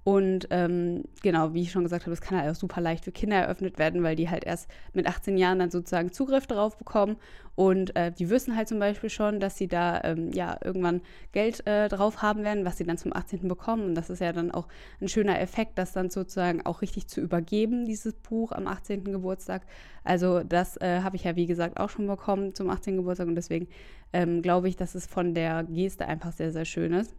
Und 0.08 0.48
ähm, 0.52 1.04
genau, 1.22 1.54
wie 1.54 1.64
ich 1.64 1.72
schon 1.74 1.84
gesagt 1.84 2.04
habe, 2.06 2.12
das 2.12 2.22
kann 2.22 2.40
halt 2.40 2.50
auch 2.50 2.56
super 2.58 2.80
leicht 2.80 3.04
für 3.04 3.12
Kinder 3.12 3.36
eröffnet 3.36 3.78
werden, 3.78 4.04
weil 4.04 4.16
die 4.16 4.30
halt 4.30 4.46
erst 4.46 4.72
mit 4.94 5.06
18 5.06 5.38
Jahren 5.38 5.60
dann 5.60 5.70
sozusagen 5.70 6.14
Zugriff 6.14 6.48
darauf 6.48 6.78
bekommen. 6.78 7.18
Und 7.56 7.94
äh, 7.98 8.14
die 8.14 8.30
wissen 8.30 8.56
halt 8.56 8.70
zum 8.70 8.80
Beispiel 8.80 9.10
schon, 9.10 9.42
dass 9.42 9.58
sie 9.58 9.68
da 9.68 10.00
ähm, 10.06 10.32
ja 10.32 10.58
irgendwann 10.64 11.02
Geld 11.34 11.68
äh, 11.68 11.90
drauf 11.90 12.22
haben 12.22 12.46
werden, 12.46 12.64
was 12.64 12.78
sie 12.78 12.86
dann 12.86 12.98
zum 12.98 13.14
18. 13.14 13.50
bekommen. 13.50 13.84
Und 13.84 13.96
das 13.96 14.10
ist 14.10 14.22
ja 14.22 14.32
dann 14.32 14.50
auch 14.50 14.70
ein 15.02 15.10
schöner 15.10 15.42
Effekt, 15.42 15.78
das 15.78 15.92
dann 15.92 16.10
sozusagen 16.10 16.66
auch 16.66 16.82
richtig 16.82 17.10
zu 17.10 17.20
übergeben, 17.20 17.84
dieses 17.84 18.14
Buch 18.14 18.54
am 18.54 18.66
18. 18.66 19.04
Geburtstag. 19.04 19.64
Also 20.06 20.42
das 20.42 20.78
äh, 20.78 21.02
habe 21.02 21.18
ich 21.18 21.26
ja, 21.26 21.36
wie 21.36 21.48
gesagt, 21.48 21.82
auch 21.82 21.90
schon 21.90 22.08
bekommen 22.08 22.56
zum 22.56 22.70
18. 22.70 22.96
Geburtstag. 22.96 23.28
Und 23.28 23.36
deswegen 23.36 23.68
ähm, 24.14 24.42
glaube 24.42 24.70
ich, 24.70 24.78
dass 24.78 24.96
es 24.96 25.06
von 25.06 25.34
der 25.34 25.66
Geste 25.66 26.08
einfach 26.08 26.32
sehr, 26.32 26.54
sehr 26.54 26.64
schön 26.64 26.94
ist. 26.94 27.14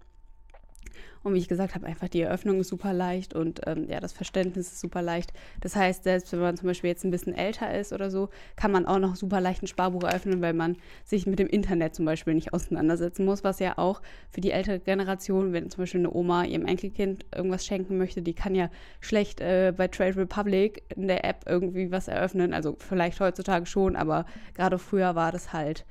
Und 1.23 1.35
wie 1.35 1.38
ich 1.38 1.49
gesagt 1.49 1.75
habe, 1.75 1.87
einfach 1.87 2.09
die 2.09 2.20
Eröffnung 2.20 2.61
ist 2.61 2.69
super 2.69 2.93
leicht 2.93 3.35
und 3.35 3.61
ähm, 3.67 3.88
ja, 3.88 4.00
das 4.00 4.12
Verständnis 4.12 4.69
ist 4.69 4.81
super 4.81 5.03
leicht. 5.03 5.32
Das 5.61 5.76
heißt, 5.76 6.05
selbst 6.05 6.32
wenn 6.32 6.41
man 6.41 6.56
zum 6.56 6.69
Beispiel 6.69 6.88
jetzt 6.88 7.05
ein 7.05 7.11
bisschen 7.11 7.35
älter 7.35 7.75
ist 7.79 7.93
oder 7.93 8.11
so, 8.11 8.29
kann 8.56 8.70
man 8.70 8.87
auch 8.87 8.99
noch 8.99 9.17
super 9.17 9.41
leicht 9.41 9.62
ein 9.62 9.67
Sparbuch 9.67 10.05
eröffnen, 10.05 10.41
weil 10.41 10.55
man 10.55 10.76
sich 11.05 11.26
mit 11.26 11.38
dem 11.38 11.49
Internet 11.49 11.94
zum 11.94 12.05
Beispiel 12.05 12.35
nicht 12.35 12.53
auseinandersetzen 12.53 13.25
muss, 13.25 13.44
was 13.44 13.59
ja 13.59 13.79
auch 13.79 14.00
für 14.31 14.41
die 14.41 14.50
ältere 14.50 14.79
Generation, 14.79 15.53
wenn 15.53 15.70
zum 15.70 15.82
Beispiel 15.82 16.00
eine 16.00 16.12
Oma 16.12 16.44
ihrem 16.44 16.67
Enkelkind 16.67 17.26
irgendwas 17.35 17.67
schenken 17.67 17.99
möchte, 17.99 18.23
die 18.23 18.35
kann 18.35 18.55
ja 18.55 18.71
schlecht 19.00 19.41
äh, 19.41 19.73
bei 19.76 19.88
Trade 19.88 20.17
Republic 20.17 20.82
in 20.94 21.09
der 21.09 21.25
App 21.25 21.44
irgendwie 21.47 21.91
was 21.91 22.09
eröffnen. 22.09 22.55
Also 22.55 22.76
vielleicht 22.79 23.21
heutzutage 23.21 23.67
schon, 23.67 23.97
aber 23.97 24.26
gerade 24.55 24.79
früher 24.79 25.14
war 25.14 25.32
das 25.32 25.53
halt 25.53 25.85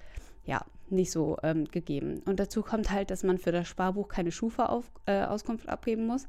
ja, 0.47 0.61
nicht 0.91 1.11
so 1.11 1.37
ähm, 1.43 1.65
gegeben. 1.65 2.21
Und 2.25 2.39
dazu 2.39 2.61
kommt 2.61 2.91
halt, 2.91 3.11
dass 3.11 3.23
man 3.23 3.37
für 3.37 3.51
das 3.51 3.67
Sparbuch 3.67 4.07
keine 4.07 4.31
Schufa-Auskunft 4.31 5.67
äh, 5.67 5.69
abgeben 5.69 6.07
muss. 6.07 6.27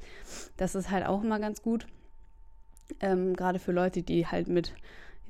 Das 0.56 0.74
ist 0.74 0.90
halt 0.90 1.06
auch 1.06 1.22
immer 1.22 1.38
ganz 1.38 1.62
gut. 1.62 1.86
Ähm, 3.00 3.34
Gerade 3.34 3.58
für 3.58 3.72
Leute, 3.72 4.02
die 4.02 4.26
halt 4.26 4.48
mit 4.48 4.74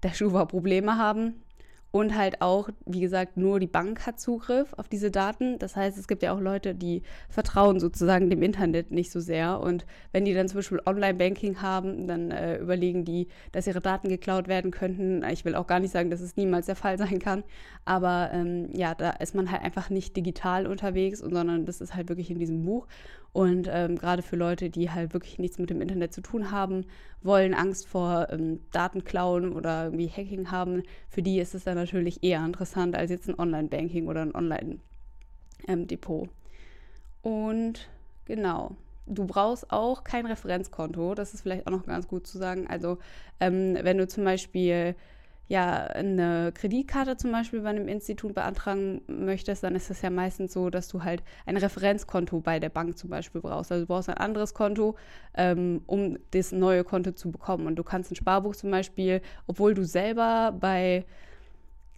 der 0.02 0.14
Schufa 0.14 0.45
Probleme 0.45 0.97
haben. 0.97 1.43
Und 1.90 2.14
halt 2.14 2.42
auch, 2.42 2.68
wie 2.85 3.00
gesagt, 3.00 3.38
nur 3.38 3.61
die 3.61 3.66
Bank 3.66 4.07
hat 4.07 4.21
Zugriff 4.21 4.75
auf 4.76 4.88
diese 4.88 5.11
Daten. 5.11 5.59
Das 5.59 5.75
heißt, 5.75 5.97
es 5.97 6.07
gibt 6.07 6.23
ja 6.23 6.35
auch 6.35 6.40
Leute, 6.40 6.75
die 6.75 7.02
vertrauen 7.30 7.80
sozusagen 7.80 8.28
dem 8.28 8.42
Internet 8.42 8.90
nicht 8.90 9.11
so 9.11 9.21
sehr. 9.21 9.59
Und 9.61 9.87
wenn 10.12 10.26
die 10.26 10.35
dann 10.35 10.49
zum 10.49 10.59
Beispiel 10.59 10.83
Online-Banking 10.85 11.62
haben, 11.62 12.07
dann 12.07 12.30
äh, 12.30 12.59
überlegen 12.59 13.07
die, 13.07 13.28
dass 13.52 13.66
ihre 13.66 13.80
Daten 13.80 14.11
geklaut 14.11 14.49
werden 14.49 14.71
könnten. 14.71 15.25
Ich 15.30 15.47
will 15.47 15.54
auch 15.54 15.66
gar 15.66 15.80
nicht 15.80 15.92
sagen, 15.92 16.11
dass 16.11 16.21
es 16.21 16.37
niemals 16.37 16.66
der 16.66 16.76
Fall 16.76 16.99
sein 16.99 17.18
kann. 17.21 17.42
Aber 17.87 18.30
ähm, 18.35 18.68
ja, 18.75 18.95
da 18.95 19.11
ist 19.11 19.35
man 19.35 19.50
halt 19.50 19.62
einfach 19.62 19.88
nicht 19.88 20.14
digital 20.14 20.66
unterwegs, 20.66 21.21
sondern 21.21 21.64
das 21.64 21.80
ist 21.80 21.95
halt 21.95 22.11
wirklich 22.11 22.30
in 22.30 22.38
diesem 22.38 22.66
Buch. 22.66 22.87
Und 23.32 23.68
ähm, 23.70 23.97
gerade 23.97 24.23
für 24.23 24.37
Leute, 24.37 24.70
die 24.70 24.90
halt 24.90 25.12
wirklich 25.12 25.38
nichts 25.38 25.58
mit 25.58 25.70
dem 25.70 25.80
Internet 25.80 26.12
zu 26.12 26.23
tun 26.23 26.50
haben, 26.50 26.87
wollen 27.23 27.54
Angst 27.54 27.87
vor 27.87 28.28
ähm, 28.30 28.61
Datenklauen 28.73 29.52
oder 29.52 29.85
irgendwie 29.85 30.08
Hacking 30.08 30.50
haben, 30.50 30.82
für 31.08 31.23
die 31.23 31.38
ist 31.38 31.54
es 31.54 31.64
dann 31.64 31.76
natürlich 31.76 32.23
eher 32.23 32.44
interessant 32.44 32.97
als 32.97 33.11
jetzt 33.11 33.28
ein 33.28 33.38
Online-Banking 33.38 34.08
oder 34.08 34.23
ein 34.23 34.35
Online-Depot. 34.35 36.25
Ähm, 36.25 36.30
Und 37.23 37.88
genau, 38.25 38.76
du 39.06 39.26
brauchst 39.26 39.70
auch 39.70 40.04
kein 40.04 40.26
Referenzkonto. 40.26 41.14
Das 41.14 41.35
ist 41.35 41.42
vielleicht 41.42 41.66
auch 41.66 41.73
noch 41.73 41.87
ganz 41.87 42.08
gut 42.08 42.26
zu 42.26 42.38
sagen. 42.38 42.66
Also 42.66 42.99
ähm, 43.40 43.76
wenn 43.82 43.99
du 43.99 44.08
zum 44.08 44.25
Beispiel 44.25 44.94
ja 45.49 45.85
eine 45.85 46.52
Kreditkarte 46.52 47.17
zum 47.17 47.33
Beispiel 47.33 47.62
bei 47.62 47.71
einem 47.71 47.88
Institut 47.88 48.35
beantragen 48.35 49.00
möchtest, 49.07 49.62
dann 49.62 49.75
ist 49.75 49.90
es 49.90 50.02
ja 50.02 50.11
meistens 50.11 50.52
so, 50.52 50.69
dass 50.69 50.88
du 50.88 51.02
halt 51.02 51.23
ein 51.47 51.57
Referenzkonto 51.57 52.40
bei 52.40 52.61
der 52.61 52.69
Bank 52.69 52.99
zum 52.99 53.11
Beispiel 53.11 53.40
brauchst. 53.40 53.73
Also 53.73 53.85
du 53.85 53.88
brauchst 53.88 54.11
ein 54.11 54.19
anderes 54.19 54.52
Konto, 54.52 54.97
ähm, 55.35 55.83
um 55.87 56.19
das 56.33 56.52
neue 56.52 56.85
Konto 56.85 57.12
zu 57.12 57.33
bekommen. 57.33 57.67
Und 57.67 57.76
du 57.76 57.83
kannst 57.83 58.12
ein 58.12 58.17
Sparbuch 58.17 58.55
zum 58.57 58.71
Beispiel, 58.71 59.23
obwohl 59.47 59.75
du 59.75 59.85
selber 59.85 60.55
bei 60.59 61.07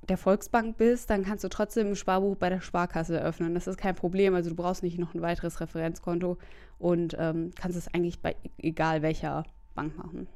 der 0.08 0.16
Volksbank 0.16 0.76
bist, 0.76 1.10
dann 1.10 1.24
kannst 1.24 1.44
du 1.44 1.48
trotzdem 1.48 1.88
ein 1.88 1.96
Sparbuch 1.96 2.36
bei 2.36 2.50
der 2.50 2.60
Sparkasse 2.60 3.18
eröffnen. 3.18 3.54
Das 3.54 3.66
ist 3.66 3.78
kein 3.78 3.94
Problem. 3.94 4.34
Also 4.34 4.50
du 4.50 4.56
brauchst 4.56 4.82
nicht 4.82 4.98
noch 4.98 5.14
ein 5.14 5.22
weiteres 5.22 5.60
Referenzkonto 5.60 6.38
und 6.78 7.16
ähm, 7.18 7.50
kannst 7.60 7.76
es 7.76 7.92
eigentlich 7.92 8.20
bei 8.20 8.36
egal 8.58 9.02
welcher 9.02 9.44
Bank 9.74 9.96
machen. 9.98 10.28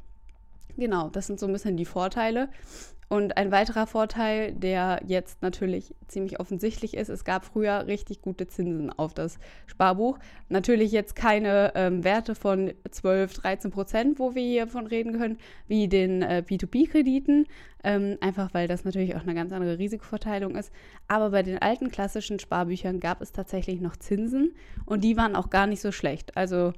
Genau, 0.76 1.08
das 1.08 1.26
sind 1.26 1.38
so 1.38 1.46
ein 1.46 1.52
bisschen 1.52 1.76
die 1.76 1.84
Vorteile. 1.84 2.48
Und 3.14 3.36
ein 3.36 3.52
weiterer 3.52 3.86
Vorteil, 3.86 4.52
der 4.54 5.00
jetzt 5.06 5.40
natürlich 5.40 5.94
ziemlich 6.08 6.40
offensichtlich 6.40 6.94
ist, 6.94 7.08
es 7.08 7.24
gab 7.24 7.44
früher 7.44 7.86
richtig 7.86 8.20
gute 8.20 8.48
Zinsen 8.48 8.90
auf 8.90 9.14
das 9.14 9.38
Sparbuch. 9.68 10.18
Natürlich 10.48 10.90
jetzt 10.90 11.14
keine 11.14 11.70
ähm, 11.76 12.02
Werte 12.02 12.34
von 12.34 12.72
12, 12.90 13.34
13 13.34 13.70
Prozent, 13.70 14.18
wo 14.18 14.34
wir 14.34 14.42
hier 14.42 14.66
von 14.66 14.88
reden 14.88 15.16
können, 15.16 15.38
wie 15.68 15.86
den 15.86 16.22
äh, 16.22 16.42
P2P-Krediten, 16.44 17.46
ähm, 17.84 18.18
einfach 18.20 18.52
weil 18.52 18.66
das 18.66 18.84
natürlich 18.84 19.14
auch 19.14 19.22
eine 19.22 19.36
ganz 19.36 19.52
andere 19.52 19.78
Risikoverteilung 19.78 20.56
ist. 20.56 20.72
Aber 21.06 21.30
bei 21.30 21.44
den 21.44 21.62
alten 21.62 21.92
klassischen 21.92 22.40
Sparbüchern 22.40 22.98
gab 22.98 23.22
es 23.22 23.30
tatsächlich 23.30 23.80
noch 23.80 23.94
Zinsen 23.94 24.56
und 24.86 25.04
die 25.04 25.16
waren 25.16 25.36
auch 25.36 25.50
gar 25.50 25.68
nicht 25.68 25.82
so 25.82 25.92
schlecht. 25.92 26.36
Also 26.36 26.72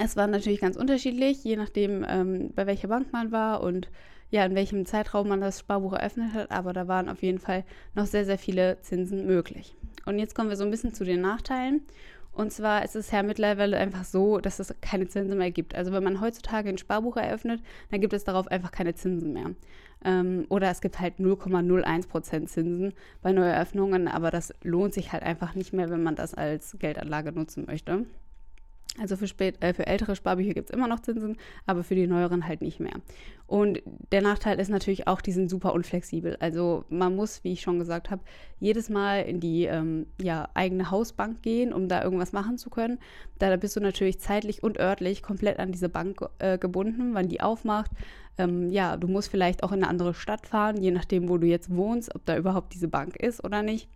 Es 0.00 0.14
war 0.14 0.28
natürlich 0.28 0.60
ganz 0.60 0.76
unterschiedlich, 0.76 1.42
je 1.42 1.56
nachdem, 1.56 2.04
ähm, 2.08 2.52
bei 2.54 2.66
welcher 2.66 2.86
Bank 2.86 3.12
man 3.12 3.32
war 3.32 3.62
und 3.62 3.88
ja, 4.30 4.44
in 4.44 4.54
welchem 4.54 4.86
Zeitraum 4.86 5.28
man 5.28 5.40
das 5.40 5.60
Sparbuch 5.60 5.92
eröffnet 5.92 6.34
hat, 6.34 6.50
aber 6.50 6.72
da 6.72 6.88
waren 6.88 7.08
auf 7.08 7.22
jeden 7.22 7.38
Fall 7.38 7.64
noch 7.94 8.06
sehr, 8.06 8.24
sehr 8.24 8.38
viele 8.38 8.80
Zinsen 8.80 9.26
möglich. 9.26 9.76
Und 10.04 10.18
jetzt 10.18 10.34
kommen 10.34 10.48
wir 10.48 10.56
so 10.56 10.64
ein 10.64 10.70
bisschen 10.70 10.94
zu 10.94 11.04
den 11.04 11.20
Nachteilen. 11.20 11.82
Und 12.32 12.52
zwar 12.52 12.84
ist 12.84 12.94
es 12.96 13.10
ja 13.10 13.22
mittlerweile 13.22 13.78
einfach 13.78 14.04
so, 14.04 14.38
dass 14.38 14.58
es 14.58 14.74
keine 14.82 15.08
Zinsen 15.08 15.38
mehr 15.38 15.50
gibt. 15.50 15.74
Also 15.74 15.90
wenn 15.92 16.04
man 16.04 16.20
heutzutage 16.20 16.68
ein 16.68 16.76
Sparbuch 16.76 17.16
eröffnet, 17.16 17.62
dann 17.90 18.00
gibt 18.02 18.12
es 18.12 18.24
darauf 18.24 18.46
einfach 18.48 18.72
keine 18.72 18.94
Zinsen 18.94 19.32
mehr. 19.32 19.52
Ähm, 20.04 20.44
oder 20.50 20.70
es 20.70 20.82
gibt 20.82 21.00
halt 21.00 21.14
0,01% 21.18 22.46
Zinsen 22.46 22.92
bei 23.22 23.32
Neueröffnungen, 23.32 24.06
aber 24.06 24.30
das 24.30 24.52
lohnt 24.62 24.92
sich 24.92 25.12
halt 25.12 25.22
einfach 25.22 25.54
nicht 25.54 25.72
mehr, 25.72 25.88
wenn 25.88 26.02
man 26.02 26.14
das 26.14 26.34
als 26.34 26.76
Geldanlage 26.78 27.32
nutzen 27.32 27.64
möchte. 27.66 28.04
Also 29.00 29.16
für, 29.16 29.26
spät, 29.26 29.62
äh, 29.62 29.74
für 29.74 29.86
ältere 29.86 30.16
Sparbücher 30.16 30.54
gibt 30.54 30.70
es 30.70 30.74
immer 30.74 30.88
noch 30.88 31.00
Zinsen, 31.00 31.36
aber 31.66 31.84
für 31.84 31.94
die 31.94 32.06
neueren 32.06 32.46
halt 32.46 32.62
nicht 32.62 32.80
mehr. 32.80 32.94
Und 33.46 33.82
der 34.10 34.22
Nachteil 34.22 34.58
ist 34.58 34.70
natürlich 34.70 35.06
auch, 35.06 35.20
die 35.20 35.32
sind 35.32 35.50
super 35.50 35.72
unflexibel. 35.72 36.36
Also 36.40 36.84
man 36.88 37.14
muss, 37.14 37.44
wie 37.44 37.52
ich 37.52 37.60
schon 37.60 37.78
gesagt 37.78 38.10
habe, 38.10 38.22
jedes 38.58 38.88
Mal 38.88 39.22
in 39.22 39.40
die 39.40 39.64
ähm, 39.64 40.06
ja, 40.20 40.48
eigene 40.54 40.90
Hausbank 40.90 41.42
gehen, 41.42 41.72
um 41.72 41.88
da 41.88 42.02
irgendwas 42.02 42.32
machen 42.32 42.58
zu 42.58 42.70
können. 42.70 42.98
Da 43.38 43.54
bist 43.56 43.76
du 43.76 43.80
natürlich 43.80 44.18
zeitlich 44.18 44.62
und 44.62 44.80
örtlich 44.80 45.22
komplett 45.22 45.58
an 45.58 45.72
diese 45.72 45.88
Bank 45.88 46.20
äh, 46.38 46.58
gebunden, 46.58 47.14
wann 47.14 47.28
die 47.28 47.40
aufmacht. 47.40 47.90
Ähm, 48.38 48.70
ja, 48.70 48.96
du 48.96 49.08
musst 49.08 49.30
vielleicht 49.30 49.62
auch 49.62 49.72
in 49.72 49.82
eine 49.82 49.88
andere 49.88 50.14
Stadt 50.14 50.46
fahren, 50.46 50.82
je 50.82 50.90
nachdem, 50.90 51.28
wo 51.28 51.38
du 51.38 51.46
jetzt 51.46 51.74
wohnst, 51.74 52.14
ob 52.14 52.24
da 52.24 52.36
überhaupt 52.36 52.74
diese 52.74 52.88
Bank 52.88 53.16
ist 53.16 53.44
oder 53.44 53.62
nicht. 53.62 53.88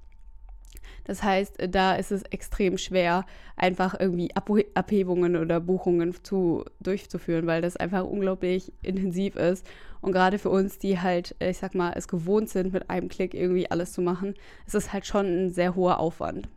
Das 1.04 1.22
heißt, 1.22 1.56
da 1.70 1.94
ist 1.94 2.12
es 2.12 2.22
extrem 2.24 2.78
schwer, 2.78 3.24
einfach 3.56 3.98
irgendwie 3.98 4.30
Abhebungen 4.34 5.36
oder 5.36 5.60
Buchungen 5.60 6.14
zu, 6.22 6.64
durchzuführen, 6.80 7.46
weil 7.46 7.62
das 7.62 7.76
einfach 7.76 8.04
unglaublich 8.04 8.72
intensiv 8.82 9.36
ist. 9.36 9.66
Und 10.00 10.12
gerade 10.12 10.38
für 10.38 10.50
uns, 10.50 10.78
die 10.78 11.00
halt, 11.00 11.36
ich 11.40 11.58
sag 11.58 11.74
mal, 11.74 11.92
es 11.94 12.08
gewohnt 12.08 12.48
sind, 12.48 12.72
mit 12.72 12.88
einem 12.88 13.08
Klick 13.08 13.34
irgendwie 13.34 13.70
alles 13.70 13.92
zu 13.92 14.00
machen, 14.00 14.34
ist 14.66 14.74
es 14.74 14.92
halt 14.92 15.06
schon 15.06 15.26
ein 15.26 15.50
sehr 15.50 15.74
hoher 15.74 16.00
Aufwand. 16.00 16.48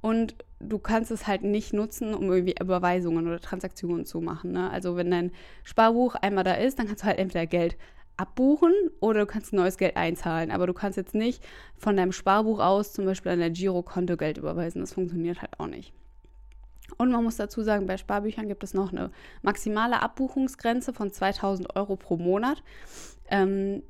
Und 0.00 0.34
du 0.60 0.78
kannst 0.78 1.10
es 1.10 1.26
halt 1.26 1.42
nicht 1.42 1.72
nutzen, 1.72 2.14
um 2.14 2.30
irgendwie 2.30 2.54
Überweisungen 2.60 3.26
oder 3.26 3.40
Transaktionen 3.40 4.04
zu 4.04 4.20
machen. 4.20 4.52
Ne? 4.52 4.70
Also 4.70 4.96
wenn 4.96 5.10
dein 5.10 5.32
Sparbuch 5.62 6.14
einmal 6.14 6.44
da 6.44 6.52
ist, 6.52 6.78
dann 6.78 6.86
kannst 6.86 7.02
du 7.02 7.06
halt 7.06 7.18
entweder 7.18 7.46
Geld 7.46 7.76
abbuchen 8.16 8.72
oder 9.00 9.20
du 9.20 9.26
kannst 9.26 9.52
neues 9.52 9.76
Geld 9.76 9.96
einzahlen. 9.96 10.50
Aber 10.50 10.66
du 10.66 10.72
kannst 10.72 10.96
jetzt 10.96 11.14
nicht 11.14 11.42
von 11.76 11.96
deinem 11.96 12.12
Sparbuch 12.12 12.60
aus 12.60 12.92
zum 12.92 13.04
Beispiel 13.04 13.32
an 13.32 13.40
dein 13.40 13.52
Girokonto 13.52 14.16
Geld 14.16 14.38
überweisen. 14.38 14.80
Das 14.80 14.94
funktioniert 14.94 15.42
halt 15.42 15.58
auch 15.58 15.66
nicht. 15.66 15.92
Und 16.96 17.10
man 17.10 17.24
muss 17.24 17.36
dazu 17.36 17.62
sagen, 17.62 17.86
bei 17.86 17.96
Sparbüchern 17.96 18.46
gibt 18.46 18.62
es 18.62 18.74
noch 18.74 18.92
eine 18.92 19.10
maximale 19.42 20.02
Abbuchungsgrenze 20.02 20.92
von 20.92 21.10
2000 21.10 21.74
Euro 21.76 21.96
pro 21.96 22.16
Monat. 22.16 22.62
Ähm, 23.28 23.82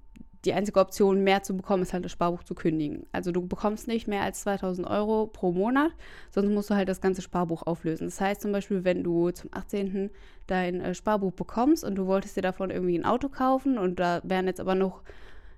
die 0.44 0.52
einzige 0.52 0.80
Option, 0.80 1.24
mehr 1.24 1.42
zu 1.42 1.56
bekommen, 1.56 1.82
ist 1.82 1.92
halt 1.92 2.04
das 2.04 2.12
Sparbuch 2.12 2.42
zu 2.42 2.54
kündigen. 2.54 3.06
Also 3.12 3.32
du 3.32 3.46
bekommst 3.46 3.88
nicht 3.88 4.08
mehr 4.08 4.22
als 4.22 4.40
2000 4.42 4.86
Euro 4.86 5.26
pro 5.26 5.52
Monat, 5.52 5.92
sonst 6.30 6.50
musst 6.50 6.70
du 6.70 6.74
halt 6.74 6.88
das 6.88 7.00
ganze 7.00 7.22
Sparbuch 7.22 7.62
auflösen. 7.62 8.06
Das 8.06 8.20
heißt 8.20 8.42
zum 8.42 8.52
Beispiel, 8.52 8.84
wenn 8.84 9.02
du 9.02 9.30
zum 9.30 9.50
18. 9.52 10.10
dein 10.46 10.80
äh, 10.80 10.94
Sparbuch 10.94 11.32
bekommst 11.32 11.84
und 11.84 11.96
du 11.96 12.06
wolltest 12.06 12.36
dir 12.36 12.42
davon 12.42 12.70
irgendwie 12.70 12.98
ein 12.98 13.04
Auto 13.04 13.28
kaufen 13.28 13.78
und 13.78 13.98
da 13.98 14.20
wären 14.24 14.46
jetzt 14.46 14.60
aber 14.60 14.74
noch, 14.74 15.02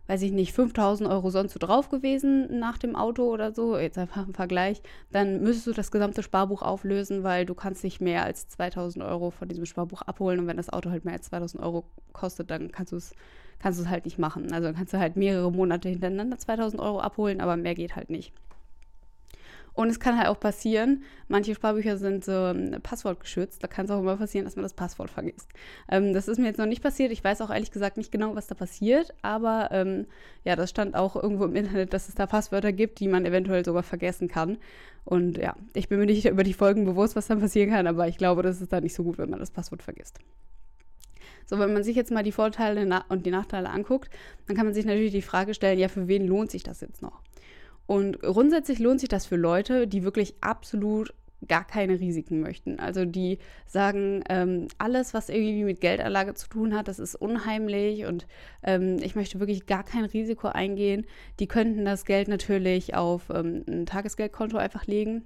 weiß 0.07 0.23
ich 0.23 0.33
nicht, 0.33 0.53
5000 0.53 1.09
Euro 1.09 1.31
sonst 1.31 1.53
so 1.53 1.59
drauf 1.59 1.89
gewesen 1.89 2.59
nach 2.59 2.79
dem 2.79 2.97
Auto 2.97 3.25
oder 3.25 3.53
so, 3.53 3.77
jetzt 3.79 3.99
einfach 3.99 4.27
im 4.27 4.35
Vergleich, 4.35 4.83
dann 5.11 5.43
müsstest 5.43 5.67
du 5.67 5.73
das 5.73 5.91
gesamte 5.91 6.23
Sparbuch 6.23 6.63
auflösen, 6.63 7.25
weil 7.25 7.47
du 7.47 7.55
kannst 7.55 7.85
nicht 7.85 8.01
mehr 8.01 8.25
als 8.25 8.49
2000 8.49 9.05
Euro 9.05 9.31
von 9.31 9.49
diesem 9.49 9.67
Sparbuch 9.67 10.03
abholen 10.03 10.41
und 10.41 10.47
wenn 10.47 10.57
das 10.57 10.71
Auto 10.71 10.91
halt 10.91 11.05
mehr 11.05 11.15
als 11.15 11.27
2000 11.27 11.63
Euro 11.63 11.85
kostet, 12.13 12.51
dann 12.51 12.71
kannst 12.71 12.93
du 12.93 12.97
es 12.97 13.15
kannst 13.59 13.89
halt 13.89 14.05
nicht 14.05 14.19
machen. 14.19 14.53
Also 14.53 14.73
kannst 14.73 14.93
du 14.93 14.99
halt 14.99 15.17
mehrere 15.17 15.51
Monate 15.51 15.89
hintereinander 15.89 16.39
2000 16.39 16.81
Euro 16.81 17.01
abholen, 17.01 17.41
aber 17.41 17.57
mehr 17.57 17.75
geht 17.75 17.97
halt 17.97 18.11
nicht. 18.11 18.33
Und 19.77 19.91
es 19.91 20.01
kann 20.01 20.17
halt 20.17 20.29
auch 20.29 20.41
passieren, 20.41 21.05
manche 21.29 21.55
Sparbücher 21.55 21.99
sind 21.99 22.25
so 22.25 22.33
ähm, 22.33 22.79
passwortgeschützt, 22.83 23.63
da 23.63 23.69
kann 23.69 23.85
es 23.85 23.91
auch 23.91 24.01
immer 24.01 24.17
passieren, 24.17 24.47
dass 24.47 24.57
man 24.57 24.63
das 24.63 24.73
Passwort 24.73 25.11
vergisst. 25.11 25.51
Ähm, 25.91 26.15
das 26.15 26.29
ist 26.29 26.39
mir 26.39 26.47
jetzt 26.47 26.57
noch 26.57 26.65
nicht 26.65 26.83
passiert. 26.83 27.13
Ich 27.13 27.23
weiß 27.23 27.43
auch 27.43 27.51
ehrlich 27.51 27.71
gesagt 27.71 27.99
nicht 27.99 28.11
genau, 28.11 28.35
was 28.35 28.47
da 28.47 28.55
passiert, 28.55 29.13
aber 29.21 29.69
ähm, 29.73 30.07
ja, 30.45 30.57
das 30.57 30.71
stand 30.71 30.95
auch 30.95 31.15
irgendwo 31.15 31.45
im 31.45 31.55
Internet, 31.55 31.93
dass 31.93 32.09
es 32.09 32.15
da 32.15 32.27
Passwörter 32.27 32.73
gibt, 32.73 33.01
die 33.01 33.07
man 33.07 33.27
eventuell 33.27 33.67
sogar 33.67 33.83
vergessen 33.83 34.29
kann. 34.29 34.57
Und 35.05 35.37
ja, 35.37 35.55
ich 35.75 35.91
bin 35.91 35.99
mir 35.99 36.07
nicht 36.07 36.25
über 36.25 36.43
die 36.43 36.55
Folgen 36.55 36.87
bewusst, 36.87 37.15
was 37.15 37.27
dann 37.27 37.41
passieren 37.41 37.69
kann, 37.69 37.87
aber 37.87 38.09
ich 38.09 38.17
glaube, 38.17 38.43
das 38.43 38.63
ist 38.63 38.73
dann 38.73 38.83
nicht 38.83 38.95
so 38.95 39.05
gut, 39.05 39.19
wenn 39.19 39.29
man 39.29 39.41
das 39.41 39.51
Passwort 39.51 39.83
vergisst. 39.83 40.21
So, 41.45 41.59
wenn 41.59 41.75
man 41.75 41.85
sich 41.85 41.97
jetzt 41.97 42.11
mal 42.11 42.25
die 42.25 42.33
Vorteile 42.33 43.05
und 43.11 43.27
die 43.27 43.31
Nachteile 43.31 43.69
anguckt, 43.69 44.09
dann 44.47 44.57
kann 44.57 44.65
man 44.65 44.75
sich 44.75 44.87
natürlich 44.87 45.13
die 45.13 45.21
Frage 45.21 45.53
stellen, 45.53 45.79
ja, 45.79 45.89
für 45.89 46.09
wen 46.09 46.27
lohnt 46.27 46.51
sich 46.51 46.63
das 46.63 46.81
jetzt 46.81 47.03
noch? 47.03 47.21
Und 47.87 48.21
grundsätzlich 48.21 48.79
lohnt 48.79 49.01
sich 49.01 49.09
das 49.09 49.27
für 49.27 49.37
Leute, 49.37 49.87
die 49.87 50.03
wirklich 50.03 50.35
absolut 50.41 51.15
gar 51.47 51.65
keine 51.65 52.01
Risiken 52.01 52.41
möchten. 52.41 52.81
Also 52.81 53.05
die 53.05 53.39
sagen, 53.67 54.25
ähm, 54.29 54.69
alles, 54.79 55.15
was 55.15 55.29
irgendwie 55.29 55.65
mit 55.65 55.81
Geldanlage 55.81 56.35
zu 56.35 56.49
tun 56.49 56.75
hat, 56.75 56.89
das 56.89 56.99
ist 56.99 57.15
unheimlich 57.15 58.07
und 58.07 58.27
ähm, 58.63 58.97
ich 59.01 59.15
möchte 59.15 59.39
wirklich 59.39 59.67
gar 59.67 59.85
kein 59.85 60.05
Risiko 60.05 60.49
eingehen. 60.49 61.07
Die 61.39 61.47
könnten 61.47 61.85
das 61.85 62.05
Geld 62.05 62.29
natürlich 62.29 62.95
auf 62.95 63.31
ähm, 63.31 63.65
ein 63.69 63.87
Tagesgeldkonto 63.87 64.57
einfach 64.57 64.87
legen 64.87 65.25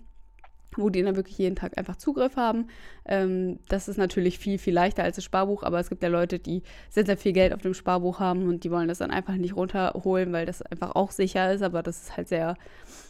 wo 0.80 0.90
die 0.90 1.02
dann 1.02 1.16
wirklich 1.16 1.38
jeden 1.38 1.56
Tag 1.56 1.78
einfach 1.78 1.96
Zugriff 1.96 2.36
haben. 2.36 2.68
Ähm, 3.04 3.58
das 3.68 3.88
ist 3.88 3.96
natürlich 3.96 4.38
viel, 4.38 4.58
viel 4.58 4.74
leichter 4.74 5.02
als 5.02 5.16
das 5.16 5.24
Sparbuch, 5.24 5.62
aber 5.62 5.80
es 5.80 5.88
gibt 5.88 6.02
ja 6.02 6.08
Leute, 6.08 6.38
die 6.38 6.62
sehr, 6.88 7.06
sehr 7.06 7.16
viel 7.16 7.32
Geld 7.32 7.52
auf 7.52 7.62
dem 7.62 7.74
Sparbuch 7.74 8.20
haben 8.20 8.48
und 8.48 8.64
die 8.64 8.70
wollen 8.70 8.88
das 8.88 8.98
dann 8.98 9.10
einfach 9.10 9.34
nicht 9.34 9.56
runterholen, 9.56 10.32
weil 10.32 10.46
das 10.46 10.62
einfach 10.62 10.94
auch 10.94 11.10
sicher 11.10 11.52
ist, 11.52 11.62
aber 11.62 11.82
das 11.82 12.02
ist 12.02 12.16
halt 12.16 12.28
sehr, 12.28 12.56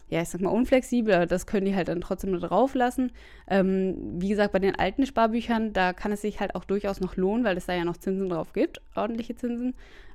ja, 0.09 0.21
ich 0.21 0.29
sag 0.29 0.41
mal, 0.41 0.49
unflexibel. 0.49 1.25
Das 1.27 1.45
können 1.45 1.65
die 1.65 1.75
halt 1.75 1.87
dann 1.87 2.01
trotzdem 2.01 2.31
nur 2.31 2.39
drauf 2.39 2.75
lassen. 2.75 3.11
Ähm, 3.47 4.21
wie 4.21 4.29
gesagt, 4.29 4.51
bei 4.51 4.59
den 4.59 4.75
alten 4.75 5.05
Sparbüchern, 5.05 5.73
da 5.73 5.93
kann 5.93 6.11
es 6.11 6.21
sich 6.21 6.39
halt 6.39 6.55
auch 6.55 6.65
durchaus 6.65 6.99
noch 6.99 7.15
lohnen, 7.15 7.43
weil 7.43 7.57
es 7.57 7.65
da 7.65 7.73
ja 7.73 7.85
noch 7.85 7.97
Zinsen 7.97 8.29
drauf 8.29 8.53
gibt, 8.53 8.81
ordentliche 8.95 9.35
Zinsen. 9.35 9.73